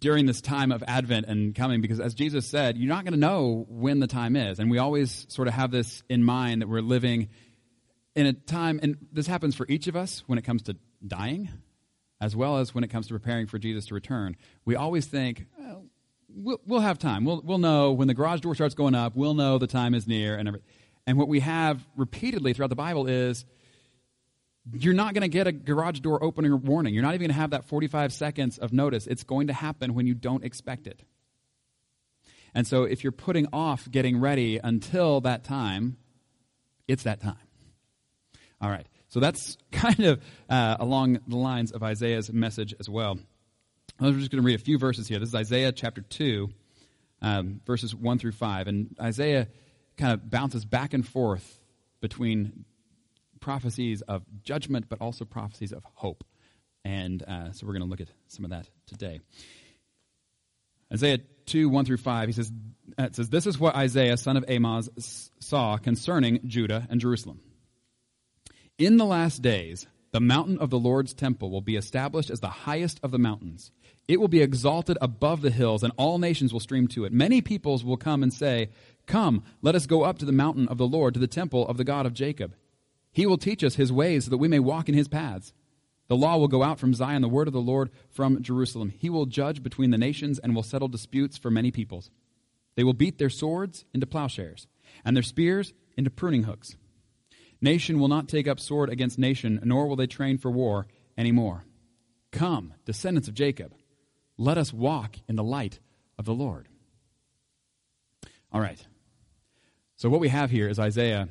during 0.00 0.24
this 0.24 0.40
time 0.40 0.72
of 0.72 0.82
Advent 0.86 1.26
and 1.26 1.54
coming 1.54 1.82
because, 1.82 2.00
as 2.00 2.14
Jesus 2.14 2.46
said, 2.46 2.78
you're 2.78 2.88
not 2.88 3.04
going 3.04 3.12
to 3.12 3.20
know 3.20 3.66
when 3.68 4.00
the 4.00 4.06
time 4.06 4.36
is. 4.36 4.58
And 4.58 4.70
we 4.70 4.78
always 4.78 5.26
sort 5.28 5.48
of 5.48 5.52
have 5.52 5.70
this 5.70 6.02
in 6.08 6.24
mind 6.24 6.62
that 6.62 6.66
we're 6.66 6.80
living 6.80 7.28
in 8.14 8.24
a 8.24 8.32
time, 8.32 8.80
and 8.82 8.96
this 9.12 9.26
happens 9.26 9.54
for 9.54 9.66
each 9.68 9.86
of 9.86 9.96
us 9.96 10.24
when 10.26 10.38
it 10.38 10.46
comes 10.46 10.62
to 10.62 10.76
dying, 11.06 11.50
as 12.22 12.34
well 12.34 12.56
as 12.56 12.74
when 12.74 12.84
it 12.84 12.88
comes 12.88 13.08
to 13.08 13.12
preparing 13.12 13.48
for 13.48 13.58
Jesus 13.58 13.84
to 13.88 13.94
return. 13.94 14.34
We 14.64 14.76
always 14.76 15.04
think, 15.04 15.44
well, 15.58 15.84
we'll, 16.34 16.60
we'll 16.66 16.80
have 16.80 16.98
time. 16.98 17.24
We'll, 17.24 17.42
we'll 17.42 17.58
know 17.58 17.92
when 17.92 18.08
the 18.08 18.14
garage 18.14 18.40
door 18.40 18.54
starts 18.54 18.74
going 18.74 18.94
up, 18.94 19.14
we'll 19.16 19.34
know 19.34 19.58
the 19.58 19.66
time 19.66 19.94
is 19.94 20.06
near. 20.06 20.36
And, 20.36 20.58
and 21.06 21.18
what 21.18 21.28
we 21.28 21.40
have 21.40 21.86
repeatedly 21.96 22.52
throughout 22.52 22.70
the 22.70 22.76
Bible 22.76 23.06
is 23.06 23.44
you're 24.72 24.94
not 24.94 25.14
going 25.14 25.22
to 25.22 25.28
get 25.28 25.46
a 25.46 25.52
garage 25.52 26.00
door 26.00 26.22
opening 26.22 26.62
warning. 26.62 26.94
You're 26.94 27.02
not 27.02 27.14
even 27.14 27.26
going 27.26 27.34
to 27.34 27.40
have 27.40 27.50
that 27.50 27.64
45 27.64 28.12
seconds 28.12 28.58
of 28.58 28.72
notice. 28.72 29.06
It's 29.06 29.24
going 29.24 29.48
to 29.48 29.52
happen 29.52 29.94
when 29.94 30.06
you 30.06 30.14
don't 30.14 30.44
expect 30.44 30.86
it. 30.86 31.02
And 32.54 32.66
so 32.66 32.84
if 32.84 33.02
you're 33.02 33.12
putting 33.12 33.48
off 33.52 33.90
getting 33.90 34.20
ready 34.20 34.60
until 34.62 35.20
that 35.22 35.42
time, 35.42 35.96
it's 36.86 37.04
that 37.04 37.20
time. 37.20 37.36
All 38.60 38.70
right. 38.70 38.86
So 39.08 39.20
that's 39.20 39.56
kind 39.72 40.00
of 40.00 40.22
uh, 40.48 40.76
along 40.78 41.20
the 41.26 41.36
lines 41.36 41.72
of 41.72 41.82
Isaiah's 41.82 42.32
message 42.32 42.74
as 42.78 42.88
well. 42.88 43.18
I'm 44.04 44.18
just 44.18 44.32
going 44.32 44.42
to 44.42 44.46
read 44.46 44.58
a 44.58 44.62
few 44.62 44.78
verses 44.78 45.06
here. 45.06 45.20
This 45.20 45.28
is 45.28 45.34
Isaiah 45.34 45.70
chapter 45.70 46.00
2, 46.00 46.50
um, 47.20 47.60
verses 47.64 47.94
1 47.94 48.18
through 48.18 48.32
5. 48.32 48.66
And 48.66 48.96
Isaiah 49.00 49.46
kind 49.96 50.12
of 50.12 50.28
bounces 50.28 50.64
back 50.64 50.92
and 50.92 51.06
forth 51.06 51.60
between 52.00 52.64
prophecies 53.38 54.02
of 54.02 54.24
judgment, 54.42 54.86
but 54.88 55.00
also 55.00 55.24
prophecies 55.24 55.72
of 55.72 55.84
hope. 55.94 56.24
And 56.84 57.22
uh, 57.22 57.52
so 57.52 57.64
we're 57.64 57.74
going 57.74 57.84
to 57.84 57.88
look 57.88 58.00
at 58.00 58.08
some 58.26 58.44
of 58.44 58.50
that 58.50 58.68
today. 58.86 59.20
Isaiah 60.92 61.18
2, 61.46 61.68
1 61.68 61.84
through 61.84 61.98
5, 61.98 62.28
he 62.28 62.32
says, 62.32 62.50
uh, 62.98 63.04
it 63.04 63.14
says, 63.14 63.28
This 63.28 63.46
is 63.46 63.58
what 63.58 63.76
Isaiah, 63.76 64.16
son 64.16 64.36
of 64.36 64.44
Amoz, 64.48 65.30
saw 65.38 65.76
concerning 65.76 66.40
Judah 66.48 66.88
and 66.90 67.00
Jerusalem. 67.00 67.40
In 68.78 68.96
the 68.96 69.06
last 69.06 69.42
days, 69.42 69.86
the 70.12 70.20
mountain 70.20 70.58
of 70.58 70.70
the 70.70 70.78
Lord's 70.78 71.14
temple 71.14 71.50
will 71.50 71.60
be 71.60 71.76
established 71.76 72.30
as 72.30 72.40
the 72.40 72.48
highest 72.48 73.00
of 73.02 73.12
the 73.12 73.18
mountains. 73.18 73.70
It 74.08 74.20
will 74.20 74.28
be 74.28 74.42
exalted 74.42 74.98
above 75.00 75.42
the 75.42 75.50
hills, 75.50 75.82
and 75.82 75.92
all 75.96 76.18
nations 76.18 76.52
will 76.52 76.60
stream 76.60 76.88
to 76.88 77.04
it. 77.04 77.12
Many 77.12 77.40
peoples 77.40 77.84
will 77.84 77.96
come 77.96 78.22
and 78.22 78.32
say, 78.32 78.70
Come, 79.06 79.42
let 79.62 79.74
us 79.74 79.86
go 79.86 80.02
up 80.02 80.18
to 80.18 80.24
the 80.24 80.32
mountain 80.32 80.68
of 80.68 80.78
the 80.78 80.86
Lord, 80.86 81.14
to 81.14 81.20
the 81.20 81.26
temple 81.26 81.66
of 81.66 81.76
the 81.76 81.84
God 81.84 82.06
of 82.06 82.14
Jacob. 82.14 82.54
He 83.12 83.26
will 83.26 83.38
teach 83.38 83.62
us 83.62 83.76
his 83.76 83.92
ways 83.92 84.24
so 84.24 84.30
that 84.30 84.38
we 84.38 84.48
may 84.48 84.58
walk 84.58 84.88
in 84.88 84.94
his 84.94 85.08
paths. 85.08 85.52
The 86.08 86.16
law 86.16 86.36
will 86.36 86.48
go 86.48 86.62
out 86.62 86.78
from 86.78 86.94
Zion, 86.94 87.22
the 87.22 87.28
word 87.28 87.46
of 87.46 87.54
the 87.54 87.60
Lord 87.60 87.90
from 88.10 88.42
Jerusalem. 88.42 88.92
He 88.98 89.08
will 89.08 89.26
judge 89.26 89.62
between 89.62 89.90
the 89.90 89.98
nations 89.98 90.38
and 90.38 90.54
will 90.54 90.62
settle 90.62 90.88
disputes 90.88 91.38
for 91.38 91.50
many 91.50 91.70
peoples. 91.70 92.10
They 92.74 92.84
will 92.84 92.94
beat 92.94 93.18
their 93.18 93.30
swords 93.30 93.84
into 93.94 94.06
plowshares 94.06 94.66
and 95.04 95.16
their 95.16 95.22
spears 95.22 95.72
into 95.96 96.10
pruning 96.10 96.44
hooks. 96.44 96.76
Nation 97.60 98.00
will 98.00 98.08
not 98.08 98.28
take 98.28 98.48
up 98.48 98.58
sword 98.58 98.90
against 98.90 99.18
nation, 99.18 99.60
nor 99.64 99.86
will 99.86 99.96
they 99.96 100.06
train 100.06 100.36
for 100.36 100.50
war 100.50 100.86
any 101.16 101.32
more. 101.32 101.64
Come, 102.32 102.74
descendants 102.84 103.28
of 103.28 103.34
Jacob, 103.34 103.74
let 104.38 104.58
us 104.58 104.72
walk 104.72 105.16
in 105.28 105.36
the 105.36 105.44
light 105.44 105.78
of 106.18 106.24
the 106.24 106.34
Lord. 106.34 106.68
All 108.52 108.60
right. 108.60 108.84
So, 109.96 110.08
what 110.08 110.20
we 110.20 110.28
have 110.28 110.50
here 110.50 110.68
is 110.68 110.78
Isaiah 110.78 111.28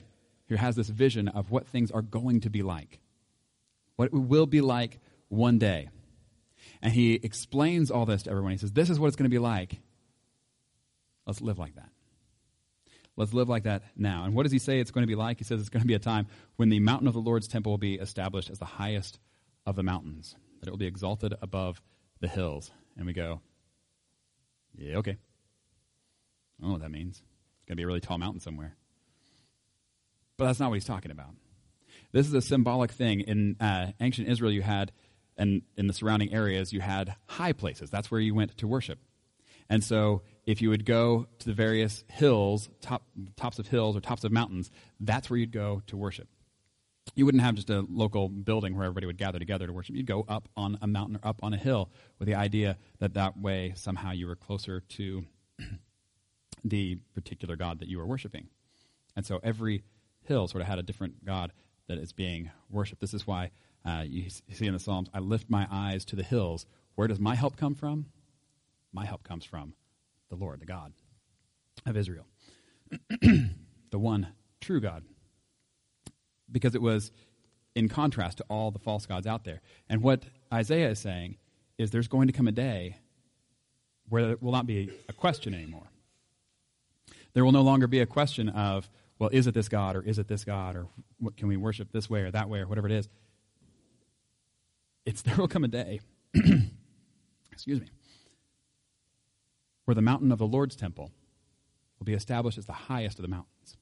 who 0.48 0.55
has 0.55 0.75
this 0.75 0.89
vision 0.89 1.27
of 1.27 1.51
what 1.51 1.67
things 1.67 1.91
are 1.91 2.01
going 2.01 2.41
to 2.41 2.50
be 2.50 2.62
like, 2.63 3.00
what 3.96 4.05
it 4.05 4.13
will 4.13 4.46
be 4.46 4.62
like 4.62 5.00
one 5.29 5.60
day. 5.60 5.89
And 6.81 6.93
he 6.93 7.15
explains 7.15 7.91
all 7.91 8.05
this 8.05 8.24
to 8.24 8.31
everyone. 8.31 8.51
He 8.51 8.58
says, 8.58 8.74
This 8.74 8.89
is 8.89 9.00
what 9.00 9.08
it's 9.08 9.15
going 9.15 9.29
to 9.29 9.34
be 9.34 9.39
like. 9.39 9.79
Let's 11.25 11.41
live 11.41 11.60
like 11.60 11.75
that. 11.75 11.89
Let's 13.15 13.34
live 13.34 13.50
like 13.50 13.63
that 13.63 13.84
now. 13.96 14.24
And 14.24 14.34
what 14.34 14.43
does 14.43 14.51
he 14.51 14.60
say 14.60 14.79
it's 14.79 14.91
going 14.91 15.03
to 15.03 15.08
be 15.08 15.15
like? 15.15 15.38
He 15.38 15.43
says 15.43 15.60
it's 15.60 15.70
going 15.70 15.81
to 15.81 15.88
be 15.88 15.93
a 15.93 16.00
time 16.00 16.27
when 16.55 16.70
the 16.70 16.79
mountain 16.79 17.08
of 17.08 17.13
the 17.13 17.20
Lord's 17.20 17.48
temple 17.48 17.72
will 17.72 17.77
be 17.77 17.96
established 17.96 18.50
as 18.50 18.60
the 18.60 18.65
highest 18.65 19.20
of 19.65 19.75
the 19.75 19.84
mountains, 19.84 20.36
that 20.60 20.67
it 20.67 20.72
will 20.72 20.77
be 20.77 20.88
exalted 20.88 21.34
above 21.41 21.81
the 22.22 22.28
hills. 22.28 22.72
And 22.96 23.06
we 23.06 23.13
go, 23.13 23.42
Yeah, 24.75 24.98
okay. 24.98 25.12
I 25.12 26.62
don't 26.62 26.70
know 26.70 26.74
what 26.74 26.82
that 26.82 26.92
means. 26.92 27.18
It's 27.18 27.66
going 27.68 27.75
to 27.75 27.75
be 27.75 27.84
a 27.84 27.88
really 27.88 28.00
tall 28.00 28.18
mountain 28.18 28.40
somewhere. 28.40 28.78
But 30.38 30.46
that's 30.46 30.60
not 30.60 30.70
what 30.70 30.75
he's 30.75 30.86
talking 30.86 31.12
about. 31.12 31.32
This 32.12 32.28
is 32.28 32.34
a 32.34 32.42
symbolic 32.42 32.92
thing. 32.92 33.22
In 33.22 33.58
uh, 33.60 33.92
ancient 34.00 34.28
Israel, 34.28 34.51
you 34.51 34.62
had, 34.62 34.92
and 35.38 35.63
in 35.75 35.88
the 35.88 35.94
surrounding 35.94 36.34
areas, 36.34 36.72
you 36.72 36.82
had 36.82 37.16
high 37.28 37.54
places. 37.54 37.90
That's 37.90 38.12
where 38.12 38.20
you 38.20 38.36
went 38.36 38.58
to 38.58 38.68
worship. 38.68 39.00
And 39.70 39.84
so, 39.84 40.22
if 40.46 40.62
you 40.62 40.70
would 40.70 40.86
go 40.86 41.28
to 41.40 41.46
the 41.46 41.54
various 41.54 42.04
hills, 42.10 42.70
top, 42.82 43.04
tops 43.38 43.58
of 43.58 43.68
hills 43.68 43.96
or 43.96 44.01
tops 44.01 44.24
of 44.24 44.32
mountains, 44.32 44.70
that's 45.00 45.30
where 45.30 45.38
you'd 45.40 45.51
go 45.51 45.82
to 45.88 45.96
worship. 45.96 46.28
You 47.15 47.25
wouldn't 47.25 47.44
have 47.44 47.56
just 47.56 47.70
a 47.70 47.86
local 47.89 48.30
building 48.30 48.75
where 48.75 48.86
everybody 48.86 49.06
would 49.06 49.18
gather 49.18 49.39
together 49.39 49.68
to 49.68 49.74
worship. 49.74 49.96
You'd 49.96 50.06
go 50.06 50.25
up 50.27 50.48
on 50.56 50.77
a 50.82 50.88
mountain 50.88 51.18
or 51.18 51.27
up 51.27 51.39
on 51.44 51.53
a 51.53 51.58
hill 51.58 51.89
with 52.20 52.27
the 52.27 52.36
idea 52.36 52.77
that 53.00 53.13
that 53.15 53.38
way 53.38 53.74
somehow 53.75 54.12
you 54.12 54.27
were 54.27 54.36
closer 54.36 54.80
to 54.80 55.25
the 56.63 56.98
particular 57.13 57.56
God 57.56 57.80
that 57.80 57.88
you 57.88 57.98
were 57.98 58.06
worshiping. 58.06 58.48
And 59.15 59.25
so 59.25 59.39
every 59.44 59.84
hill 60.24 60.48
sort 60.48 60.62
of 60.62 60.68
had 60.68 60.80
a 60.80 60.84
different 60.84 61.25
God 61.25 61.51
that 61.88 61.98
is 61.98 62.13
being 62.13 62.51
worshipped. 62.70 63.01
This 63.01 63.13
is 63.13 63.27
why 63.27 63.51
uh, 63.86 64.03
you 64.08 64.30
see 64.30 64.68
in 64.68 64.74
the 64.74 64.80
Psalms, 64.80 65.10
I 65.13 65.20
lift 65.20 65.50
my 65.50 65.68
eyes 65.72 66.06
to 66.06 66.15
the 66.15 66.24
hills. 66.24 66.65
Where 66.96 67.08
does 67.08 67.20
my 67.20 67.36
help 67.36 67.58
come 67.58 67.75
from? 67.75 68.06
My 68.94 69.06
help 69.06 69.24
comes 69.24 69.46
from 69.46 69.74
the 70.30 70.36
Lord, 70.36 70.62
the 70.62 70.65
God 70.65 70.94
of 71.86 71.98
Israel, 71.98 72.25
the 73.22 74.00
one 74.00 74.27
true 74.60 74.80
God. 74.80 75.03
Because 76.51 76.75
it 76.75 76.81
was 76.81 77.12
in 77.75 77.88
contrast 77.88 78.38
to 78.38 78.46
all 78.50 78.72
the 78.72 78.79
false 78.79 79.05
gods 79.05 79.25
out 79.25 79.43
there. 79.43 79.62
And 79.89 80.01
what 80.01 80.25
Isaiah 80.53 80.89
is 80.89 81.00
saying 81.00 81.38
is 81.77 81.91
there's 81.91 82.08
going 82.08 82.27
to 82.27 82.34
come 82.34 82.48
a 82.48 82.51
day 82.51 82.98
where 84.10 84.27
there 84.27 84.38
will 84.41 84.51
not 84.51 84.67
be 84.67 84.91
a 85.08 85.13
question 85.13 85.53
anymore. 85.53 85.89
There 87.34 87.46
will 87.46 87.53
no 87.53 87.62
longer 87.62 87.88
be 87.88 88.01
a 88.01 88.05
question 88.05 88.50
of, 88.50 88.89
well, 89.20 89.29
is 89.31 89.48
it 89.48 89.53
this 89.53 89.70
God 89.70 89.96
or 89.96 90.01
is 90.01 90.20
it 90.20 90.27
this 90.27 90.43
God 90.43 90.75
or 90.75 90.88
what, 91.20 91.38
can 91.38 91.48
we 91.48 91.55
worship 91.55 91.91
this 91.91 92.10
way 92.10 92.22
or 92.22 92.31
that 92.31 92.50
way 92.50 92.60
or 92.60 92.67
whatever 92.67 92.88
it 92.88 92.93
is? 92.93 93.08
It's 95.05 95.22
there 95.24 95.36
will 95.38 95.48
come 95.48 95.63
a 95.63 95.70
day, 95.70 96.01
excuse 97.51 97.79
me, 97.79 97.88
where 99.86 99.96
the 99.96 100.01
mountain 100.01 100.31
of 100.31 100.39
the 100.39 100.48
Lord's 100.48 100.75
temple 100.75 101.12
will 102.00 102.05
be 102.05 102.13
established 102.13 102.58
as 102.58 102.65
the 102.65 102.74
highest 102.74 103.17
of 103.17 103.24
the 103.24 103.29
mountains. 103.29 103.77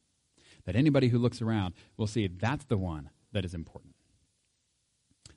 That 0.70 0.76
anybody 0.76 1.08
who 1.08 1.18
looks 1.18 1.42
around 1.42 1.74
will 1.98 2.06
see 2.06 2.28
that's 2.28 2.66
the 2.66 2.78
one 2.78 3.10
that 3.32 3.44
is 3.44 3.56
important. 3.56 3.96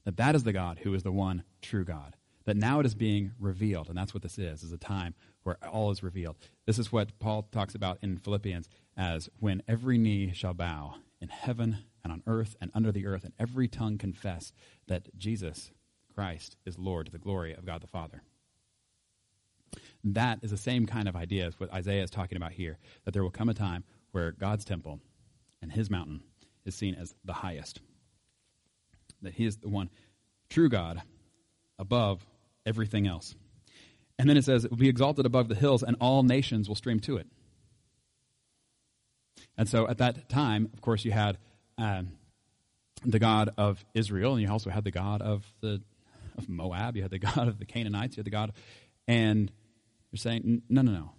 That 0.04 0.18
that 0.18 0.34
is 0.34 0.42
the 0.42 0.52
God 0.52 0.80
who 0.80 0.92
is 0.92 1.04
the 1.04 1.10
one 1.10 1.44
true 1.62 1.86
God. 1.86 2.16
That 2.44 2.58
now 2.58 2.80
it 2.80 2.84
is 2.84 2.94
being 2.94 3.32
revealed, 3.40 3.88
and 3.88 3.96
that's 3.96 4.12
what 4.12 4.22
this 4.22 4.38
is, 4.38 4.62
is 4.62 4.72
a 4.72 4.76
time 4.76 5.14
where 5.42 5.56
all 5.66 5.90
is 5.90 6.02
revealed. 6.02 6.36
This 6.66 6.78
is 6.78 6.92
what 6.92 7.18
Paul 7.18 7.48
talks 7.50 7.74
about 7.74 7.96
in 8.02 8.18
Philippians 8.18 8.68
as 8.94 9.30
when 9.40 9.62
every 9.66 9.96
knee 9.96 10.32
shall 10.34 10.52
bow 10.52 10.96
in 11.18 11.30
heaven 11.30 11.78
and 12.04 12.12
on 12.12 12.22
earth 12.26 12.54
and 12.60 12.70
under 12.74 12.92
the 12.92 13.06
earth, 13.06 13.24
and 13.24 13.32
every 13.38 13.68
tongue 13.68 13.96
confess 13.96 14.52
that 14.86 15.16
Jesus 15.16 15.70
Christ 16.14 16.58
is 16.66 16.78
Lord 16.78 17.06
to 17.06 17.12
the 17.12 17.16
glory 17.16 17.54
of 17.54 17.64
God 17.64 17.80
the 17.80 17.86
Father. 17.86 18.20
That 20.04 20.40
is 20.42 20.50
the 20.50 20.58
same 20.58 20.84
kind 20.84 21.08
of 21.08 21.16
idea 21.16 21.46
as 21.46 21.58
what 21.58 21.72
Isaiah 21.72 22.02
is 22.02 22.10
talking 22.10 22.36
about 22.36 22.52
here, 22.52 22.76
that 23.06 23.12
there 23.12 23.22
will 23.22 23.30
come 23.30 23.48
a 23.48 23.54
time 23.54 23.84
where 24.10 24.32
God's 24.32 24.66
temple 24.66 25.00
and 25.62 25.72
his 25.72 25.88
mountain 25.88 26.22
is 26.66 26.74
seen 26.74 26.94
as 26.94 27.14
the 27.24 27.32
highest. 27.32 27.80
That 29.22 29.34
he 29.34 29.46
is 29.46 29.56
the 29.58 29.68
one 29.68 29.88
true 30.50 30.68
God 30.68 31.00
above 31.78 32.26
everything 32.66 33.06
else. 33.06 33.34
And 34.18 34.28
then 34.28 34.36
it 34.36 34.44
says, 34.44 34.64
it 34.64 34.70
will 34.70 34.78
be 34.78 34.88
exalted 34.88 35.24
above 35.24 35.48
the 35.48 35.54
hills, 35.54 35.82
and 35.82 35.96
all 36.00 36.22
nations 36.22 36.68
will 36.68 36.76
stream 36.76 37.00
to 37.00 37.16
it. 37.16 37.26
And 39.56 39.68
so 39.68 39.88
at 39.88 39.98
that 39.98 40.28
time, 40.28 40.68
of 40.72 40.80
course, 40.80 41.04
you 41.04 41.12
had 41.12 41.38
um, 41.78 42.12
the 43.04 43.18
God 43.18 43.50
of 43.56 43.84
Israel, 43.94 44.34
and 44.34 44.42
you 44.42 44.50
also 44.50 44.70
had 44.70 44.84
the 44.84 44.90
God 44.90 45.22
of 45.22 45.44
the 45.60 45.82
of 46.38 46.48
Moab. 46.48 46.96
You 46.96 47.02
had 47.02 47.10
the 47.10 47.18
God 47.36 47.48
of 47.48 47.58
the 47.58 47.66
Canaanites. 47.66 48.16
You 48.16 48.20
had 48.20 48.26
the 48.26 48.30
God, 48.30 48.50
of, 48.50 48.54
and 49.06 49.50
you're 50.10 50.18
saying, 50.18 50.62
no, 50.68 50.82
no, 50.82 50.92
no. 50.92 51.12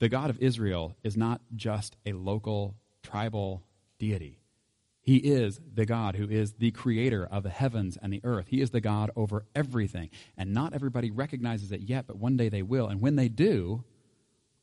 The 0.00 0.08
God 0.08 0.30
of 0.30 0.38
Israel 0.40 0.96
is 1.02 1.16
not 1.16 1.40
just 1.54 1.96
a 2.04 2.12
local 2.12 2.76
tribal 3.02 3.62
deity. 3.98 4.40
He 5.00 5.16
is 5.16 5.60
the 5.72 5.84
God 5.84 6.16
who 6.16 6.28
is 6.28 6.54
the 6.54 6.70
creator 6.70 7.26
of 7.30 7.42
the 7.42 7.50
heavens 7.50 7.98
and 8.00 8.10
the 8.10 8.22
earth. 8.24 8.46
He 8.48 8.62
is 8.62 8.70
the 8.70 8.80
God 8.80 9.10
over 9.14 9.44
everything. 9.54 10.08
And 10.36 10.54
not 10.54 10.72
everybody 10.72 11.10
recognizes 11.10 11.72
it 11.72 11.82
yet, 11.82 12.06
but 12.06 12.16
one 12.16 12.38
day 12.38 12.48
they 12.48 12.62
will. 12.62 12.86
And 12.86 13.02
when 13.02 13.16
they 13.16 13.28
do, 13.28 13.84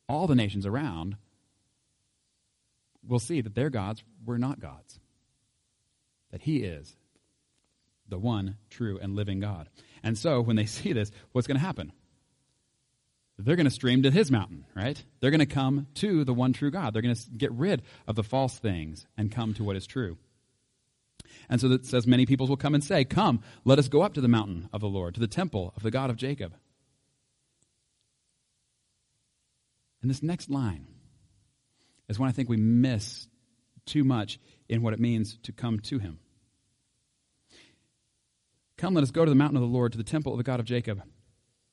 all 0.08 0.26
the 0.26 0.34
nations 0.34 0.66
around 0.66 1.16
will 3.06 3.20
see 3.20 3.40
that 3.40 3.54
their 3.54 3.70
gods 3.70 4.02
were 4.24 4.38
not 4.38 4.58
gods, 4.58 4.98
that 6.32 6.42
He 6.42 6.58
is 6.58 6.96
the 8.08 8.18
one 8.18 8.56
true 8.68 8.98
and 9.00 9.14
living 9.14 9.38
God. 9.38 9.68
And 10.02 10.18
so 10.18 10.40
when 10.40 10.56
they 10.56 10.66
see 10.66 10.92
this, 10.92 11.12
what's 11.30 11.46
going 11.46 11.58
to 11.58 11.64
happen? 11.64 11.92
They're 13.38 13.56
going 13.56 13.64
to 13.64 13.70
stream 13.70 14.02
to 14.02 14.10
his 14.10 14.30
mountain, 14.30 14.66
right? 14.74 15.02
They're 15.20 15.30
going 15.30 15.40
to 15.40 15.46
come 15.46 15.86
to 15.94 16.24
the 16.24 16.34
one 16.34 16.52
true 16.52 16.70
God. 16.70 16.94
They're 16.94 17.02
going 17.02 17.14
to 17.14 17.30
get 17.30 17.50
rid 17.52 17.82
of 18.06 18.14
the 18.14 18.22
false 18.22 18.58
things 18.58 19.06
and 19.16 19.32
come 19.32 19.54
to 19.54 19.64
what 19.64 19.76
is 19.76 19.86
true. 19.86 20.18
And 21.48 21.60
so 21.60 21.70
it 21.70 21.86
says, 21.86 22.06
Many 22.06 22.26
peoples 22.26 22.50
will 22.50 22.56
come 22.56 22.74
and 22.74 22.84
say, 22.84 23.04
Come, 23.04 23.42
let 23.64 23.78
us 23.78 23.88
go 23.88 24.02
up 24.02 24.14
to 24.14 24.20
the 24.20 24.28
mountain 24.28 24.68
of 24.72 24.80
the 24.80 24.88
Lord, 24.88 25.14
to 25.14 25.20
the 25.20 25.26
temple 25.26 25.72
of 25.76 25.82
the 25.82 25.90
God 25.90 26.10
of 26.10 26.16
Jacob. 26.16 26.54
And 30.02 30.10
this 30.10 30.22
next 30.22 30.50
line 30.50 30.86
is 32.08 32.18
one 32.18 32.28
I 32.28 32.32
think 32.32 32.48
we 32.48 32.56
miss 32.56 33.28
too 33.86 34.04
much 34.04 34.38
in 34.68 34.82
what 34.82 34.92
it 34.92 35.00
means 35.00 35.38
to 35.44 35.52
come 35.52 35.80
to 35.80 35.98
him. 35.98 36.18
Come, 38.76 38.94
let 38.94 39.04
us 39.04 39.10
go 39.10 39.24
to 39.24 39.30
the 39.30 39.36
mountain 39.36 39.56
of 39.56 39.62
the 39.62 39.68
Lord, 39.68 39.92
to 39.92 39.98
the 39.98 40.04
temple 40.04 40.32
of 40.32 40.38
the 40.38 40.44
God 40.44 40.60
of 40.60 40.66
Jacob. 40.66 41.02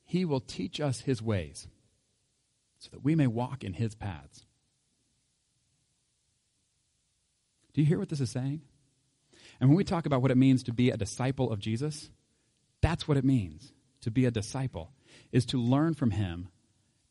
He 0.09 0.25
will 0.25 0.39
teach 0.39 0.81
us 0.81 1.01
his 1.01 1.21
ways, 1.21 1.67
so 2.79 2.89
that 2.91 3.03
we 3.03 3.13
may 3.13 3.27
walk 3.27 3.63
in 3.63 3.73
his 3.73 3.93
paths. 3.93 4.43
Do 7.73 7.81
you 7.81 7.85
hear 7.85 7.99
what 7.99 8.09
this 8.09 8.19
is 8.19 8.31
saying? 8.31 8.61
And 9.61 9.69
when 9.69 9.77
we 9.77 9.83
talk 9.83 10.07
about 10.07 10.23
what 10.23 10.31
it 10.31 10.37
means 10.37 10.63
to 10.63 10.73
be 10.73 10.89
a 10.89 10.97
disciple 10.97 11.51
of 11.51 11.59
Jesus, 11.59 12.09
that's 12.81 13.07
what 13.07 13.17
it 13.17 13.23
means 13.23 13.71
to 14.01 14.09
be 14.09 14.25
a 14.25 14.31
disciple, 14.31 14.93
is 15.31 15.45
to 15.45 15.61
learn 15.61 15.93
from 15.93 16.09
him 16.09 16.47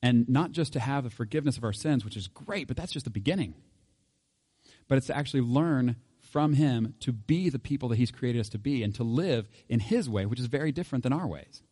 and 0.02 0.28
not 0.28 0.50
just 0.50 0.72
to 0.72 0.80
have 0.80 1.04
the 1.04 1.10
forgiveness 1.10 1.56
of 1.56 1.62
our 1.62 1.72
sins, 1.72 2.04
which 2.04 2.16
is 2.16 2.26
great, 2.26 2.66
but 2.66 2.76
that's 2.76 2.92
just 2.92 3.04
the 3.04 3.10
beginning. 3.10 3.54
But 4.88 4.98
it's 4.98 5.06
to 5.06 5.16
actually 5.16 5.42
learn 5.42 5.94
from 6.18 6.54
him 6.54 6.94
to 6.98 7.12
be 7.12 7.48
the 7.48 7.60
people 7.60 7.90
that 7.90 7.96
he's 7.96 8.10
created 8.10 8.40
us 8.40 8.48
to 8.48 8.58
be 8.58 8.82
and 8.82 8.92
to 8.96 9.04
live 9.04 9.48
in 9.68 9.78
his 9.78 10.10
way, 10.10 10.26
which 10.26 10.40
is 10.40 10.46
very 10.46 10.72
different 10.72 11.04
than 11.04 11.12
our 11.12 11.28
ways. 11.28 11.62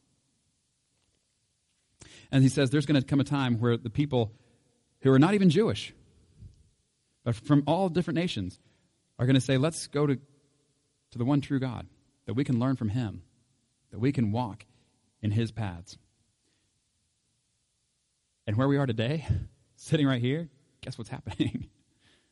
And 2.30 2.42
he 2.42 2.48
says 2.48 2.70
there's 2.70 2.86
going 2.86 3.00
to 3.00 3.06
come 3.06 3.20
a 3.20 3.24
time 3.24 3.60
where 3.60 3.76
the 3.76 3.90
people 3.90 4.32
who 5.00 5.12
are 5.12 5.18
not 5.18 5.34
even 5.34 5.50
Jewish, 5.50 5.92
but 7.24 7.34
from 7.34 7.62
all 7.66 7.88
different 7.88 8.16
nations, 8.16 8.58
are 9.18 9.26
going 9.26 9.34
to 9.34 9.40
say, 9.40 9.56
let's 9.56 9.86
go 9.86 10.06
to, 10.06 10.16
to 10.16 11.18
the 11.18 11.24
one 11.24 11.40
true 11.40 11.58
God, 11.58 11.86
that 12.26 12.34
we 12.34 12.44
can 12.44 12.58
learn 12.58 12.76
from 12.76 12.90
him, 12.90 13.22
that 13.90 13.98
we 13.98 14.12
can 14.12 14.32
walk 14.32 14.66
in 15.22 15.30
his 15.30 15.50
paths. 15.50 15.96
And 18.46 18.56
where 18.56 18.68
we 18.68 18.76
are 18.76 18.86
today, 18.86 19.26
sitting 19.76 20.06
right 20.06 20.20
here, 20.20 20.48
guess 20.82 20.98
what's 20.98 21.10
happening? 21.10 21.68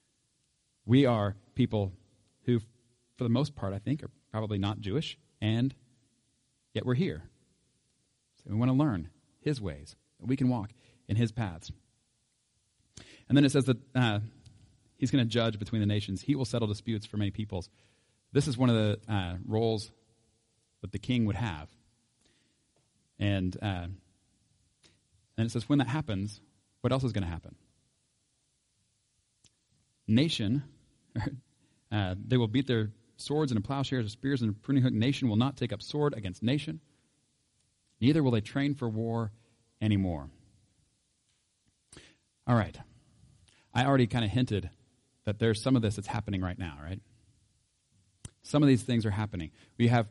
we 0.87 1.07
are 1.07 1.37
people 1.55 1.93
who, 2.45 2.61
for 3.17 3.25
the 3.25 3.31
most 3.31 3.55
part, 3.57 3.73
I 3.73 3.79
think, 3.79 4.03
are 4.03 4.11
probably 4.31 4.59
not 4.59 4.81
Jewish, 4.81 5.19
and 5.41 5.75
yet 6.73 6.85
we're 6.85 6.95
here. 6.95 7.23
So 8.39 8.51
we 8.51 8.57
want 8.57 8.71
to 8.71 8.77
learn 8.77 9.09
his 9.45 9.61
ways, 9.61 9.95
we 10.21 10.37
can 10.37 10.49
walk 10.49 10.71
in 11.09 11.17
his 11.17 11.31
paths. 11.31 11.71
And 13.29 13.37
then 13.37 13.45
it 13.45 13.53
says 13.53 13.65
that 13.67 13.77
uh, 13.95 14.21
he's 14.97 15.11
going 15.11 15.25
to 15.25 15.31
judge 15.31 15.59
between 15.59 15.81
the 15.81 15.87
nations. 15.87 16.23
He 16.23 16.35
will 16.35 16.45
settle 16.45 16.69
disputes 16.69 17.07
for 17.07 17.17
many 17.17 17.31
peoples. 17.31 17.69
This 18.33 18.49
is 18.49 18.59
one 18.59 18.71
of 18.71 18.77
the 18.77 19.13
uh, 19.13 19.35
roles 19.47 19.91
that 20.81 20.93
the 20.93 20.99
king 20.99 21.27
would 21.27 21.37
have. 21.37 21.69
And, 23.19 23.57
uh, 23.63 23.87
and 25.37 25.47
it 25.47 25.51
says, 25.51 25.69
when 25.69 25.79
that 25.79 25.89
happens, 25.89 26.41
what 26.81 26.93
else 26.93 27.05
is 27.05 27.13
going 27.13 27.25
to 27.25 27.31
happen? 27.31 27.55
Nation, 30.07 30.65
uh, 31.93 32.15
they 32.27 32.37
will 32.37 32.49
beat 32.49 32.67
their 32.67 32.91
swords 33.17 33.53
into 33.53 33.63
plowshares, 33.63 34.07
or 34.07 34.09
spears, 34.09 34.43
and 34.43 34.61
pruning 34.63 34.83
hook. 34.83 34.93
Nation 34.93 35.29
will 35.29 35.37
not 35.37 35.57
take 35.57 35.73
up 35.73 35.81
sword 35.81 36.15
against 36.15 36.43
nation. 36.43 36.81
Neither 38.01 38.23
will 38.23 38.31
they 38.31 38.41
train 38.41 38.75
for 38.75 38.89
war 38.89 39.33
anymore. 39.81 40.29
All 42.47 42.57
right. 42.57 42.77
I 43.73 43.85
already 43.85 44.07
kind 44.07 44.25
of 44.25 44.31
hinted 44.31 44.71
that 45.25 45.39
there's 45.39 45.63
some 45.63 45.77
of 45.77 45.83
this 45.83 45.97
that's 45.97 46.09
happening 46.09 46.43
right 46.43 46.59
now, 46.59 46.79
right? 46.83 47.01
Some 48.43 48.63
of 48.63 48.69
these 48.69 48.83
things 48.83 49.07
are 49.07 49.11
happening. 49.11 49.51
We 49.79 49.89
have 49.89 50.07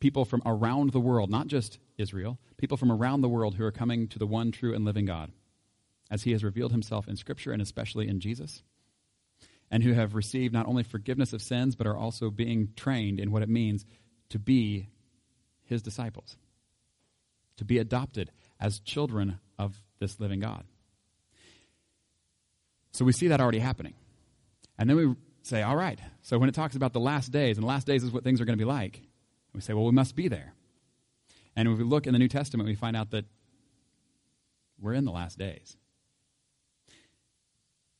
people 0.00 0.24
from 0.24 0.42
around 0.46 0.92
the 0.92 1.00
world, 1.00 1.30
not 1.30 1.48
just 1.48 1.78
Israel, 1.98 2.38
people 2.56 2.76
from 2.76 2.92
around 2.92 3.20
the 3.20 3.28
world 3.28 3.56
who 3.56 3.64
are 3.64 3.72
coming 3.72 4.08
to 4.08 4.18
the 4.18 4.26
one 4.26 4.52
true 4.52 4.74
and 4.74 4.84
living 4.84 5.06
God 5.06 5.32
as 6.10 6.22
he 6.22 6.32
has 6.32 6.44
revealed 6.44 6.72
himself 6.72 7.08
in 7.08 7.16
Scripture 7.16 7.52
and 7.52 7.60
especially 7.60 8.06
in 8.06 8.20
Jesus, 8.20 8.62
and 9.70 9.82
who 9.82 9.92
have 9.92 10.14
received 10.14 10.52
not 10.52 10.66
only 10.66 10.82
forgiveness 10.82 11.32
of 11.32 11.42
sins, 11.42 11.74
but 11.74 11.86
are 11.86 11.96
also 11.96 12.30
being 12.30 12.68
trained 12.76 13.18
in 13.18 13.32
what 13.32 13.42
it 13.42 13.48
means 13.48 13.84
to 14.28 14.38
be 14.38 14.88
his 15.64 15.82
disciples, 15.82 16.36
to 17.56 17.64
be 17.64 17.78
adopted 17.78 18.30
as 18.60 18.80
children 18.80 19.38
of 19.58 19.82
this 19.98 20.20
living 20.20 20.40
God. 20.40 20.64
So 22.92 23.04
we 23.04 23.12
see 23.12 23.28
that 23.28 23.40
already 23.40 23.58
happening. 23.58 23.94
And 24.78 24.88
then 24.88 24.96
we 24.96 25.14
say, 25.42 25.62
all 25.62 25.76
right, 25.76 25.98
so 26.22 26.38
when 26.38 26.48
it 26.48 26.54
talks 26.54 26.76
about 26.76 26.92
the 26.92 27.00
last 27.00 27.32
days, 27.32 27.56
and 27.56 27.64
the 27.64 27.68
last 27.68 27.86
days 27.86 28.02
is 28.02 28.10
what 28.10 28.24
things 28.24 28.40
are 28.40 28.44
going 28.44 28.58
to 28.58 28.62
be 28.62 28.68
like, 28.68 29.02
we 29.52 29.60
say, 29.60 29.72
well, 29.72 29.84
we 29.84 29.92
must 29.92 30.16
be 30.16 30.28
there. 30.28 30.54
And 31.56 31.68
if 31.68 31.78
we 31.78 31.84
look 31.84 32.06
in 32.06 32.12
the 32.12 32.18
New 32.18 32.28
Testament, 32.28 32.68
we 32.68 32.74
find 32.74 32.96
out 32.96 33.10
that 33.10 33.24
we're 34.80 34.94
in 34.94 35.04
the 35.04 35.12
last 35.12 35.38
days. 35.38 35.76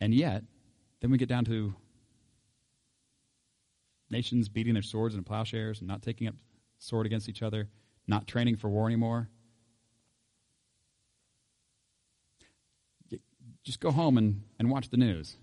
And 0.01 0.13
yet, 0.15 0.43
then 1.01 1.11
we 1.11 1.19
get 1.19 1.29
down 1.29 1.45
to 1.47 1.75
nations 4.11 4.49
beating 4.49 4.75
their 4.75 4.83
swords 4.83 5.15
and 5.15 5.25
plowshares 5.25 5.79
and 5.79 5.89
not 5.89 6.03
taking 6.03 6.27
up 6.27 6.35
sword 6.79 7.07
against 7.07 7.29
each 7.29 7.43
other, 7.43 7.69
not 8.07 8.27
training 8.27 8.57
for 8.57 8.69
war 8.69 8.87
anymore. 8.87 9.29
Just 13.65 13.81
go 13.81 13.91
home 13.91 14.19
and, 14.19 14.43
and 14.59 14.71
watch 14.71 14.91
the 14.91 14.97
news 14.97 15.37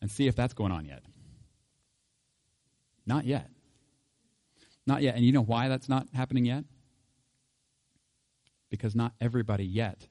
and 0.00 0.10
see 0.10 0.26
if 0.26 0.36
that's 0.36 0.54
going 0.54 0.72
on 0.72 0.84
yet. 0.86 1.02
Not 3.04 3.24
yet. 3.24 3.50
Not 4.86 5.02
yet. 5.02 5.16
And 5.16 5.24
you 5.24 5.32
know 5.32 5.42
why 5.42 5.68
that's 5.68 5.88
not 5.88 6.06
happening 6.14 6.44
yet? 6.44 6.64
Because 8.70 8.94
not 8.94 9.12
everybody 9.20 9.64
yet 9.64 10.06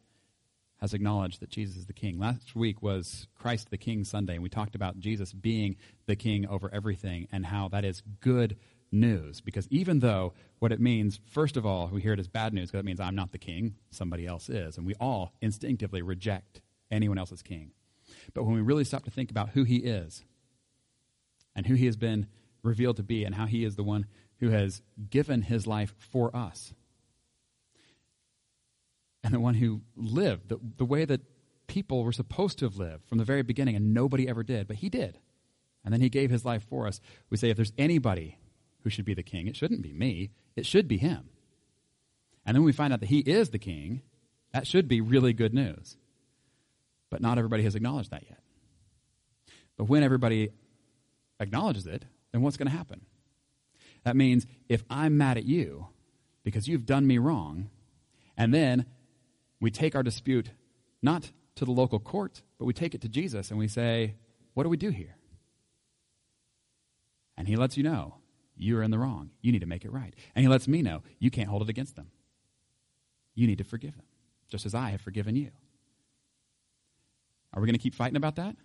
has 0.81 0.93
acknowledged 0.93 1.41
that 1.41 1.49
Jesus 1.49 1.77
is 1.77 1.85
the 1.85 1.93
king. 1.93 2.19
Last 2.19 2.55
week 2.55 2.81
was 2.81 3.27
Christ 3.35 3.69
the 3.69 3.77
King 3.77 4.03
Sunday, 4.03 4.35
and 4.35 4.43
we 4.43 4.49
talked 4.49 4.75
about 4.75 4.99
Jesus 4.99 5.33
being 5.33 5.75
the 6.05 6.15
king 6.15 6.47
over 6.47 6.69
everything 6.73 7.27
and 7.31 7.45
how 7.45 7.67
that 7.69 7.83
is 7.83 8.01
good 8.21 8.57
news. 8.91 9.41
Because 9.41 9.67
even 9.69 9.99
though 9.99 10.33
what 10.59 10.71
it 10.71 10.79
means, 10.79 11.19
first 11.25 11.57
of 11.57 11.65
all, 11.65 11.89
we 11.91 12.01
hear 12.01 12.13
it 12.13 12.19
as 12.19 12.27
bad 12.27 12.53
news 12.53 12.69
because 12.69 12.79
it 12.79 12.85
means 12.85 12.99
I'm 12.99 13.15
not 13.15 13.31
the 13.31 13.37
king, 13.37 13.75
somebody 13.91 14.25
else 14.25 14.49
is. 14.49 14.77
And 14.77 14.85
we 14.85 14.95
all 14.95 15.33
instinctively 15.41 16.01
reject 16.01 16.61
anyone 16.91 17.17
else 17.17 17.31
as 17.31 17.41
king. 17.41 17.71
But 18.33 18.43
when 18.43 18.55
we 18.55 18.61
really 18.61 18.83
stop 18.83 19.05
to 19.05 19.11
think 19.11 19.31
about 19.31 19.49
who 19.49 19.63
he 19.63 19.77
is 19.77 20.23
and 21.55 21.65
who 21.65 21.75
he 21.75 21.85
has 21.85 21.97
been 21.97 22.27
revealed 22.63 22.97
to 22.97 23.03
be 23.03 23.23
and 23.23 23.35
how 23.35 23.45
he 23.45 23.63
is 23.63 23.75
the 23.75 23.83
one 23.83 24.05
who 24.39 24.49
has 24.49 24.81
given 25.09 25.41
his 25.41 25.67
life 25.67 25.93
for 25.97 26.35
us 26.35 26.73
and 29.23 29.33
the 29.33 29.39
one 29.39 29.55
who 29.55 29.81
lived 29.95 30.49
the, 30.49 30.59
the 30.77 30.85
way 30.85 31.05
that 31.05 31.21
people 31.67 32.03
were 32.03 32.11
supposed 32.11 32.59
to 32.59 32.65
have 32.65 32.77
lived 32.77 33.07
from 33.07 33.17
the 33.17 33.23
very 33.23 33.43
beginning 33.43 33.75
and 33.75 33.93
nobody 33.93 34.27
ever 34.27 34.43
did, 34.43 34.67
but 34.67 34.77
he 34.77 34.89
did. 34.89 35.19
And 35.83 35.93
then 35.93 36.01
he 36.01 36.09
gave 36.09 36.29
his 36.29 36.45
life 36.45 36.63
for 36.69 36.87
us. 36.87 36.99
We 37.29 37.37
say 37.37 37.49
if 37.49 37.55
there's 37.55 37.73
anybody 37.77 38.37
who 38.83 38.89
should 38.89 39.05
be 39.05 39.13
the 39.13 39.23
king, 39.23 39.47
it 39.47 39.55
shouldn't 39.55 39.81
be 39.81 39.93
me, 39.93 40.31
it 40.55 40.65
should 40.65 40.87
be 40.87 40.97
him. 40.97 41.29
And 42.45 42.55
then 42.55 42.63
we 42.63 42.71
find 42.71 42.91
out 42.91 43.01
that 43.01 43.09
he 43.09 43.19
is 43.19 43.49
the 43.49 43.59
king, 43.59 44.01
that 44.53 44.67
should 44.67 44.87
be 44.87 45.01
really 45.01 45.33
good 45.33 45.53
news. 45.53 45.97
But 47.09 47.21
not 47.21 47.37
everybody 47.37 47.63
has 47.63 47.75
acknowledged 47.75 48.11
that 48.11 48.23
yet. 48.27 48.39
But 49.77 49.85
when 49.85 50.03
everybody 50.03 50.49
acknowledges 51.39 51.87
it, 51.87 52.05
then 52.31 52.41
what's 52.41 52.57
going 52.57 52.69
to 52.69 52.77
happen? 52.77 53.01
That 54.03 54.15
means 54.15 54.45
if 54.67 54.83
I'm 54.89 55.17
mad 55.17 55.37
at 55.37 55.45
you 55.45 55.87
because 56.43 56.67
you've 56.67 56.85
done 56.85 57.07
me 57.07 57.17
wrong, 57.17 57.69
and 58.37 58.53
then 58.53 58.85
we 59.59 59.71
take 59.71 59.95
our 59.95 60.03
dispute 60.03 60.51
not 61.01 61.31
to 61.55 61.65
the 61.65 61.71
local 61.71 61.99
court, 61.99 62.41
but 62.57 62.65
we 62.65 62.73
take 62.73 62.95
it 62.95 63.01
to 63.01 63.09
Jesus 63.09 63.49
and 63.49 63.59
we 63.59 63.67
say, 63.67 64.15
What 64.53 64.63
do 64.63 64.69
we 64.69 64.77
do 64.77 64.89
here? 64.89 65.15
And 67.37 67.47
he 67.47 67.55
lets 67.55 67.77
you 67.77 67.83
know, 67.83 68.15
you're 68.57 68.83
in 68.83 68.91
the 68.91 68.99
wrong. 68.99 69.31
You 69.41 69.51
need 69.51 69.61
to 69.61 69.65
make 69.65 69.85
it 69.85 69.91
right. 69.91 70.13
And 70.35 70.43
he 70.43 70.49
lets 70.49 70.67
me 70.67 70.81
know, 70.81 71.03
you 71.19 71.31
can't 71.31 71.49
hold 71.49 71.61
it 71.61 71.69
against 71.69 71.95
them. 71.95 72.11
You 73.33 73.47
need 73.47 73.57
to 73.59 73.63
forgive 73.63 73.95
them, 73.95 74.05
just 74.49 74.65
as 74.65 74.75
I 74.75 74.89
have 74.89 75.01
forgiven 75.01 75.35
you. 75.35 75.51
Are 77.53 77.61
we 77.61 77.65
going 77.65 77.75
to 77.75 77.81
keep 77.81 77.95
fighting 77.95 78.17
about 78.17 78.35
that? 78.35 78.55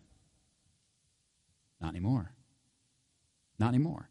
Not 1.81 1.91
anymore. 1.91 2.33
Not 3.59 3.69
anymore. 3.69 4.09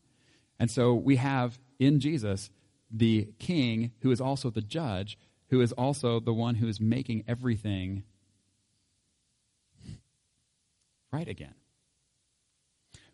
And 0.60 0.70
so 0.70 0.94
we 0.94 1.18
have 1.18 1.60
in 1.80 2.00
Jesus 2.00 2.50
the 2.90 3.30
king 3.40 3.92
who 4.02 4.12
is 4.12 4.22
also 4.22 4.50
the 4.50 4.62
judge, 4.62 5.18
who 5.50 5.62
is 5.62 5.72
also 5.72 6.20
the 6.20 6.34
one 6.34 6.56
who 6.56 6.68
is 6.68 6.80
making 6.80 7.24
everything 7.28 8.04
right 11.12 11.28
again. 11.28 11.56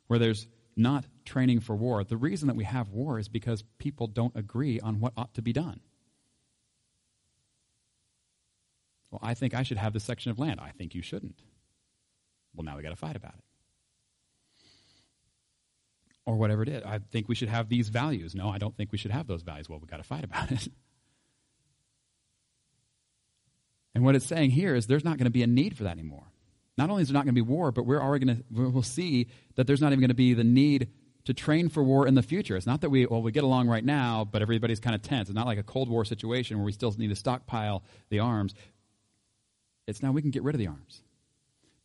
Where 0.08 0.20
there's 0.20 0.48
not 0.76 1.06
training 1.26 1.60
for 1.60 1.76
war. 1.76 2.04
The 2.04 2.18
reason 2.18 2.48
that 2.48 2.56
we 2.56 2.64
have 2.64 2.90
war 2.90 3.20
is 3.20 3.28
because 3.28 3.64
people 3.78 4.08
don't 4.08 4.36
agree 4.36 4.80
on 4.80 5.00
what 5.00 5.14
ought 5.18 5.34
to 5.36 5.42
be 5.42 5.54
done. 5.54 5.82
Well, 9.12 9.20
I 9.24 9.34
think 9.34 9.54
I 9.54 9.64
should 9.64 9.78
have 9.78 9.94
this 9.94 10.04
section 10.04 10.32
of 10.32 10.40
land. 10.40 10.60
I 10.60 10.70
think 10.70 10.94
you 10.94 11.02
shouldn't. 11.02 11.42
Well, 12.56 12.64
now 12.64 12.78
we 12.78 12.84
got 12.84 12.90
to 12.90 12.96
fight 12.96 13.16
about 13.16 13.34
it. 13.36 13.44
Or 16.26 16.36
whatever 16.36 16.62
it 16.62 16.70
is. 16.70 16.84
I 16.84 17.00
think 17.00 17.28
we 17.28 17.36
should 17.36 17.50
have 17.50 17.70
these 17.70 17.90
values. 17.90 18.36
No, 18.36 18.50
I 18.50 18.60
don't 18.60 18.76
think 18.76 18.92
we 18.92 18.98
should 18.98 19.12
have 19.12 19.26
those 19.26 19.42
values. 19.42 19.68
Well, 19.68 19.80
we 19.80 19.88
got 19.88 19.98
to 19.98 20.04
fight 20.04 20.24
about 20.24 20.52
it. 20.52 20.68
And 23.96 24.06
what 24.06 24.16
it's 24.16 24.26
saying 24.26 24.52
here 24.52 24.76
is 24.76 24.88
there's 24.88 25.04
not 25.04 25.18
going 25.18 25.26
to 25.26 25.32
be 25.32 25.44
a 25.44 25.48
need 25.48 25.76
for 25.76 25.84
that 25.84 25.92
anymore. 25.92 26.32
Not 26.78 26.90
only 26.90 27.02
is 27.02 27.10
there 27.10 27.14
not 27.14 27.26
going 27.26 27.36
to 27.36 27.42
be 27.44 27.48
war, 27.48 27.72
but 27.72 27.86
we're 27.86 28.02
already 28.02 28.26
going 28.26 28.38
to 28.38 28.70
we'll 28.70 28.84
see 28.84 29.28
that 29.56 29.68
there's 29.68 29.82
not 29.82 29.88
even 29.88 30.00
going 30.00 30.10
to 30.10 30.14
be 30.14 30.34
the 30.34 30.44
need 30.44 30.90
to 31.26 31.34
train 31.34 31.70
for 31.70 31.84
war 31.84 32.08
in 32.08 32.16
the 32.16 32.22
future. 32.22 32.56
It's 32.56 32.66
not 32.66 32.82
that 32.82 32.90
we, 32.90 33.06
well, 33.06 33.22
we 33.22 33.32
get 33.32 33.44
along 33.44 33.68
right 33.68 33.84
now, 33.84 34.24
but 34.24 34.42
everybody's 34.42 34.80
kind 34.80 34.96
of 34.96 35.02
tense. 35.02 35.28
It's 35.30 35.36
not 35.36 35.46
like 35.46 35.58
a 35.58 35.64
Cold 35.64 35.90
War 35.90 36.06
situation 36.06 36.58
where 36.58 36.66
we 36.66 36.72
still 36.72 36.94
need 36.98 37.10
to 37.10 37.16
stockpile 37.16 37.84
the 38.10 38.20
arms. 38.20 38.54
It's 39.90 40.04
now 40.04 40.12
we 40.12 40.22
can 40.22 40.32
get 40.32 40.44
rid 40.44 40.56
of 40.56 40.60
the 40.60 40.68
arms. 40.68 41.02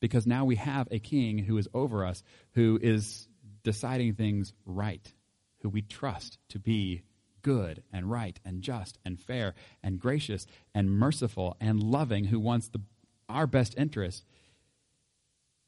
Because 0.00 0.26
now 0.26 0.44
we 0.44 0.56
have 0.56 0.88
a 0.90 0.98
king 0.98 1.38
who 1.38 1.56
is 1.56 1.68
over 1.72 2.04
us, 2.04 2.22
who 2.52 2.78
is 2.82 3.26
deciding 3.62 4.14
things 4.14 4.52
right, 4.66 5.12
who 5.60 5.70
we 5.70 5.82
trust 5.82 6.38
to 6.50 6.58
be 6.58 7.02
good 7.40 7.82
and 7.92 8.10
right 8.10 8.38
and 8.44 8.62
just 8.62 8.98
and 9.04 9.18
fair 9.18 9.54
and 9.82 9.98
gracious 9.98 10.46
and 10.74 10.90
merciful 10.90 11.56
and 11.60 11.82
loving, 11.82 12.24
who 12.24 12.38
wants 12.38 12.68
the, 12.68 12.80
our 13.28 13.46
best 13.46 13.74
interest 13.78 14.24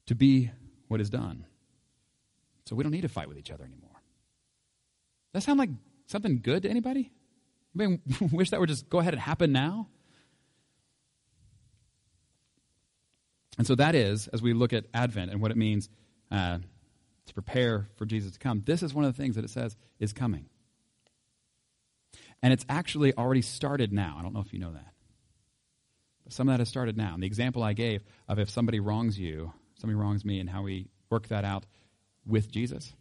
to 0.05 0.15
be 0.15 0.51
what 0.87 1.01
is 1.01 1.09
done. 1.09 1.45
So 2.65 2.75
we 2.75 2.83
don't 2.83 2.91
need 2.91 3.01
to 3.01 3.09
fight 3.09 3.27
with 3.27 3.37
each 3.37 3.51
other 3.51 3.63
anymore. 3.63 3.89
Does 5.33 5.43
that 5.43 5.45
sound 5.47 5.59
like 5.59 5.69
something 6.05 6.41
good 6.43 6.63
to 6.63 6.69
anybody? 6.69 7.11
Anybody 7.79 8.01
wish 8.31 8.51
that 8.51 8.59
would 8.59 8.69
just 8.69 8.89
go 8.89 8.99
ahead 8.99 9.13
and 9.13 9.21
happen 9.21 9.51
now? 9.51 9.87
And 13.57 13.65
so 13.65 13.75
that 13.75 13.95
is, 13.95 14.27
as 14.27 14.41
we 14.41 14.53
look 14.53 14.73
at 14.73 14.85
Advent 14.93 15.31
and 15.31 15.41
what 15.41 15.51
it 15.51 15.57
means 15.57 15.89
uh, 16.31 16.59
to 17.25 17.33
prepare 17.33 17.89
for 17.95 18.05
Jesus 18.05 18.33
to 18.33 18.39
come, 18.39 18.61
this 18.65 18.83
is 18.83 18.93
one 18.93 19.03
of 19.03 19.15
the 19.15 19.21
things 19.21 19.35
that 19.35 19.43
it 19.43 19.49
says 19.49 19.75
is 19.99 20.13
coming. 20.13 20.45
And 22.43 22.53
it's 22.53 22.65
actually 22.69 23.15
already 23.15 23.41
started 23.41 23.91
now. 23.91 24.15
I 24.19 24.21
don't 24.21 24.33
know 24.33 24.41
if 24.41 24.53
you 24.53 24.59
know 24.59 24.73
that. 24.73 24.93
But 26.23 26.33
some 26.33 26.47
of 26.47 26.53
that 26.53 26.59
has 26.59 26.69
started 26.69 26.97
now. 26.97 27.13
And 27.13 27.23
the 27.23 27.27
example 27.27 27.63
I 27.63 27.73
gave 27.73 28.03
of 28.27 28.37
if 28.37 28.49
somebody 28.49 28.79
wrongs 28.79 29.17
you, 29.17 29.53
somebody 29.75 29.95
wrongs 29.95 30.23
me, 30.23 30.39
and 30.39 30.49
how 30.49 30.61
we 30.61 30.87
work 31.09 31.29
that 31.29 31.43
out 31.43 31.65
with 32.25 32.51
Jesus, 32.51 32.93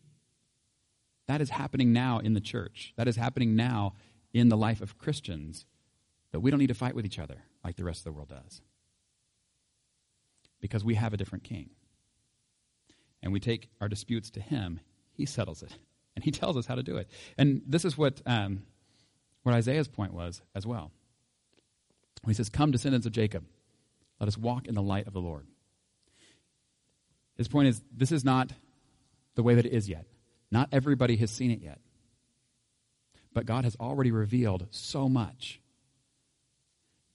that 1.27 1.41
is 1.41 1.51
happening 1.51 1.93
now 1.93 2.19
in 2.19 2.35
the 2.35 2.41
church. 2.41 2.95
That 2.97 3.09
is 3.09 3.17
happening 3.17 3.57
now 3.57 3.95
in 4.33 4.49
the 4.49 4.57
life 4.57 4.81
of 4.81 4.97
Christians. 4.97 5.67
That 6.33 6.41
we 6.41 6.51
don't 6.51 6.61
need 6.61 6.69
to 6.69 6.75
fight 6.75 6.95
with 6.95 7.05
each 7.05 7.19
other 7.19 7.43
like 7.65 7.77
the 7.77 7.85
rest 7.85 8.01
of 8.01 8.05
the 8.05 8.13
world 8.13 8.29
does. 8.29 8.63
Because 10.61 10.85
we 10.85 10.95
have 10.95 11.13
a 11.13 11.17
different 11.17 11.45
king. 11.45 11.71
And 13.23 13.33
we 13.33 13.41
take 13.41 13.69
our 13.81 13.89
disputes 13.89 14.31
to 14.31 14.41
him, 14.41 14.81
he 15.13 15.27
settles 15.27 15.63
it. 15.63 15.73
And 16.15 16.25
he 16.25 16.31
tells 16.33 16.57
us 16.57 16.67
how 16.67 16.75
to 16.75 16.83
do 16.83 16.97
it. 16.97 17.09
And 17.37 17.63
this 17.67 17.85
is 17.85 17.97
what 17.97 18.23
um, 18.27 18.63
what 19.43 19.55
Isaiah's 19.55 19.89
point 19.89 20.13
was 20.13 20.43
as 20.55 20.67
well. 20.67 20.91
He 22.27 22.35
says, 22.35 22.49
Come, 22.49 22.73
descendants 22.73 23.07
of 23.07 23.13
Jacob, 23.13 23.45
let 24.21 24.27
us 24.27 24.37
walk 24.37 24.67
in 24.67 24.75
the 24.75 24.83
light 24.83 25.07
of 25.07 25.13
the 25.13 25.21
Lord. 25.21 25.47
His 27.37 27.49
point 27.49 27.69
is, 27.69 27.83
this 27.95 28.13
is 28.13 28.25
not 28.25 28.51
the 29.35 29.43
way 29.43 29.55
that 29.55 29.67
it 29.67 29.73
is 29.73 29.89
yet. 29.89 30.07
Not 30.51 30.71
everybody 30.73 31.17
has 31.19 31.31
seen 31.31 31.51
it 31.51 31.61
yet. 31.61 31.79
But 33.33 33.47
God 33.47 33.65
has 33.65 33.77
already 33.77 34.11
revealed 34.11 34.67
so 34.71 35.09
much 35.09 35.61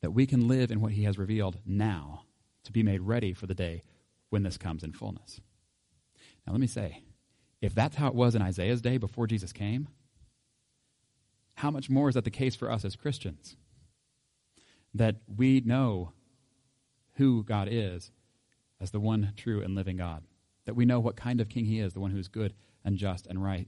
that 0.02 0.12
we 0.12 0.26
can 0.26 0.48
live 0.48 0.72
in 0.72 0.80
what 0.80 0.92
He 0.92 1.04
has 1.04 1.18
revealed 1.18 1.58
now 1.66 2.24
to 2.72 2.80
be 2.80 2.84
made 2.84 3.02
ready 3.02 3.34
for 3.34 3.48
the 3.48 3.56
day 3.56 3.84
when 4.30 4.44
this 4.44 4.58
comes 4.58 4.84
in 4.84 4.94
fullness. 4.94 5.42
Now, 6.46 6.54
let 6.54 6.62
me 6.62 6.68
say, 6.68 7.04
if 7.62 7.76
that's 7.76 7.98
how 7.98 8.08
it 8.08 8.16
was 8.16 8.34
in 8.34 8.42
Isaiah's 8.42 8.82
day 8.82 8.98
before 8.98 9.28
Jesus 9.28 9.52
came, 9.52 9.88
how 11.56 11.70
much 11.70 11.90
more 11.90 12.10
is 12.10 12.16
that 12.16 12.24
the 12.24 12.32
case 12.32 12.56
for 12.56 12.72
us 12.72 12.86
as 12.86 12.96
Christians? 12.96 13.56
That 14.94 15.18
we 15.28 15.62
know 15.62 16.14
who 17.16 17.44
God 17.44 17.68
is 17.70 18.12
as 18.80 18.92
the 18.92 19.00
one 19.00 19.34
true 19.38 19.62
and 19.62 19.76
living 19.76 19.98
God. 19.98 20.24
That 20.66 20.76
we 20.76 20.86
know 20.86 21.00
what 21.00 21.16
kind 21.16 21.42
of 21.42 21.50
king 21.50 21.66
he 21.66 21.80
is, 21.80 21.94
the 21.94 22.00
one 22.00 22.12
who 22.12 22.18
is 22.18 22.28
good 22.28 22.54
and 22.84 22.98
just 22.98 23.28
and 23.28 23.44
right 23.44 23.68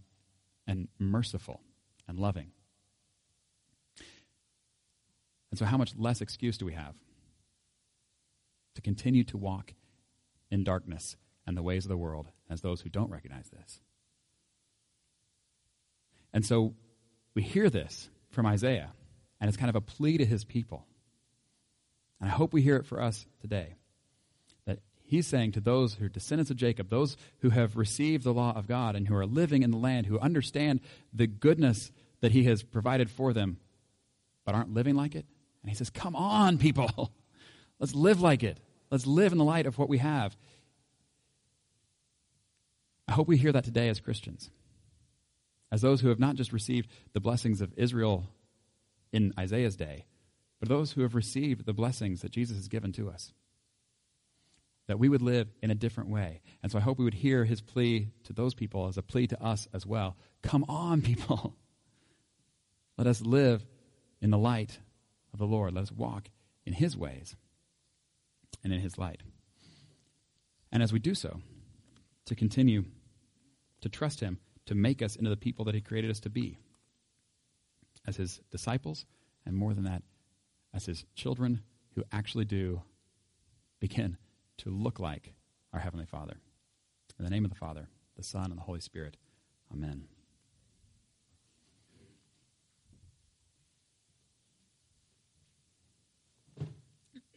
and 0.65 0.87
merciful 0.97 1.61
and 2.07 2.17
loving. 2.17 2.51
And 5.51 5.59
so, 5.59 5.65
how 5.65 5.77
much 5.77 5.93
less 5.97 6.21
excuse 6.21 6.57
do 6.57 6.65
we 6.65 6.73
have 6.73 6.95
to 8.75 8.81
continue 8.81 9.23
to 9.25 9.37
walk 9.37 9.73
in 10.49 10.63
darkness 10.63 11.15
and 11.45 11.57
the 11.57 11.63
ways 11.63 11.85
of 11.85 11.89
the 11.89 11.97
world 11.97 12.27
as 12.49 12.61
those 12.61 12.81
who 12.81 12.89
don't 12.89 13.11
recognize 13.11 13.49
this? 13.49 13.81
And 16.33 16.45
so, 16.45 16.73
we 17.35 17.41
hear 17.41 17.69
this 17.69 18.09
from 18.29 18.45
Isaiah, 18.45 18.91
and 19.39 19.47
it's 19.47 19.57
kind 19.57 19.69
of 19.69 19.75
a 19.75 19.81
plea 19.81 20.17
to 20.17 20.25
his 20.25 20.43
people. 20.43 20.85
And 22.19 22.29
I 22.29 22.33
hope 22.33 22.53
we 22.53 22.61
hear 22.61 22.77
it 22.77 22.85
for 22.85 23.01
us 23.01 23.25
today. 23.41 23.75
That 24.65 24.79
he's 25.03 25.27
saying 25.27 25.53
to 25.53 25.61
those 25.61 25.95
who 25.95 26.05
are 26.05 26.09
descendants 26.09 26.51
of 26.51 26.57
Jacob, 26.57 26.89
those 26.89 27.17
who 27.39 27.49
have 27.49 27.75
received 27.75 28.23
the 28.23 28.33
law 28.33 28.53
of 28.55 28.67
God 28.67 28.95
and 28.95 29.07
who 29.07 29.15
are 29.15 29.25
living 29.25 29.63
in 29.63 29.71
the 29.71 29.77
land, 29.77 30.05
who 30.07 30.19
understand 30.19 30.79
the 31.13 31.27
goodness 31.27 31.91
that 32.21 32.31
he 32.31 32.43
has 32.45 32.63
provided 32.63 33.09
for 33.09 33.33
them, 33.33 33.57
but 34.45 34.55
aren't 34.55 34.73
living 34.73 34.95
like 34.95 35.15
it. 35.15 35.25
And 35.61 35.69
he 35.69 35.75
says, 35.75 35.89
Come 35.89 36.15
on, 36.15 36.57
people. 36.57 37.11
Let's 37.79 37.95
live 37.95 38.21
like 38.21 38.43
it. 38.43 38.59
Let's 38.91 39.07
live 39.07 39.31
in 39.31 39.37
the 39.37 39.43
light 39.43 39.65
of 39.65 39.77
what 39.77 39.89
we 39.89 39.97
have. 39.97 40.35
I 43.07 43.13
hope 43.13 43.27
we 43.27 43.37
hear 43.37 43.51
that 43.51 43.65
today 43.65 43.89
as 43.89 43.99
Christians 43.99 44.49
as 45.73 45.81
those 45.81 46.01
who 46.01 46.09
have 46.09 46.19
not 46.19 46.35
just 46.35 46.53
received 46.53 46.87
the 47.13 47.19
blessings 47.19 47.59
of 47.59 47.73
Israel 47.75 48.29
in 49.11 49.33
Isaiah's 49.39 49.75
day, 49.75 50.05
but 50.59 50.69
those 50.69 50.91
who 50.91 51.01
have 51.01 51.15
received 51.15 51.65
the 51.65 51.73
blessings 51.73 52.21
that 52.21 52.31
Jesus 52.31 52.57
has 52.57 52.67
given 52.67 52.91
to 52.91 53.09
us. 53.09 53.33
That 54.87 54.99
we 54.99 55.09
would 55.09 55.23
live 55.23 55.47
in 55.63 55.71
a 55.71 55.75
different 55.75 56.11
way. 56.11 56.41
And 56.61 56.71
so 56.71 56.77
I 56.77 56.81
hope 56.81 56.99
we 56.99 57.05
would 57.05 57.15
hear 57.15 57.43
his 57.43 57.59
plea 57.59 58.09
to 58.25 58.33
those 58.33 58.53
people 58.53 58.87
as 58.87 58.99
a 58.99 59.01
plea 59.01 59.25
to 59.27 59.43
us 59.43 59.67
as 59.73 59.83
well. 59.83 60.15
Come 60.43 60.63
on, 60.69 61.01
people. 61.01 61.55
Let 62.95 63.07
us 63.07 63.21
live 63.21 63.65
in 64.21 64.29
the 64.29 64.37
light 64.37 64.77
of 65.33 65.39
the 65.39 65.47
Lord. 65.47 65.73
Let 65.73 65.81
us 65.81 65.91
walk 65.91 66.29
in 66.67 66.73
his 66.73 66.95
ways 66.95 67.35
and 68.63 68.73
in 68.73 68.79
his 68.79 68.97
light. 68.97 69.21
And 70.71 70.81
as 70.81 70.93
we 70.93 70.99
do 70.99 71.13
so, 71.13 71.41
to 72.25 72.35
continue 72.35 72.85
to 73.81 73.89
trust 73.89 74.19
him 74.19 74.39
to 74.65 74.75
make 74.75 75.01
us 75.01 75.15
into 75.15 75.29
the 75.29 75.37
people 75.37 75.65
that 75.65 75.75
He 75.75 75.81
created 75.81 76.11
us 76.11 76.19
to 76.21 76.29
be 76.29 76.57
as 78.07 78.17
His 78.17 78.41
disciples, 78.51 79.05
and 79.45 79.55
more 79.55 79.73
than 79.73 79.83
that, 79.85 80.03
as 80.73 80.85
His 80.85 81.05
children 81.15 81.61
who 81.95 82.03
actually 82.11 82.45
do 82.45 82.81
begin 83.79 84.17
to 84.57 84.69
look 84.69 84.99
like 84.99 85.33
our 85.73 85.79
Heavenly 85.79 86.05
Father. 86.05 86.37
In 87.19 87.25
the 87.25 87.31
name 87.31 87.45
of 87.45 87.51
the 87.51 87.57
Father, 87.57 87.87
the 88.17 88.23
Son, 88.23 88.45
and 88.45 88.57
the 88.57 88.63
Holy 88.63 88.79
Spirit, 88.79 89.17
Amen. 89.71 90.05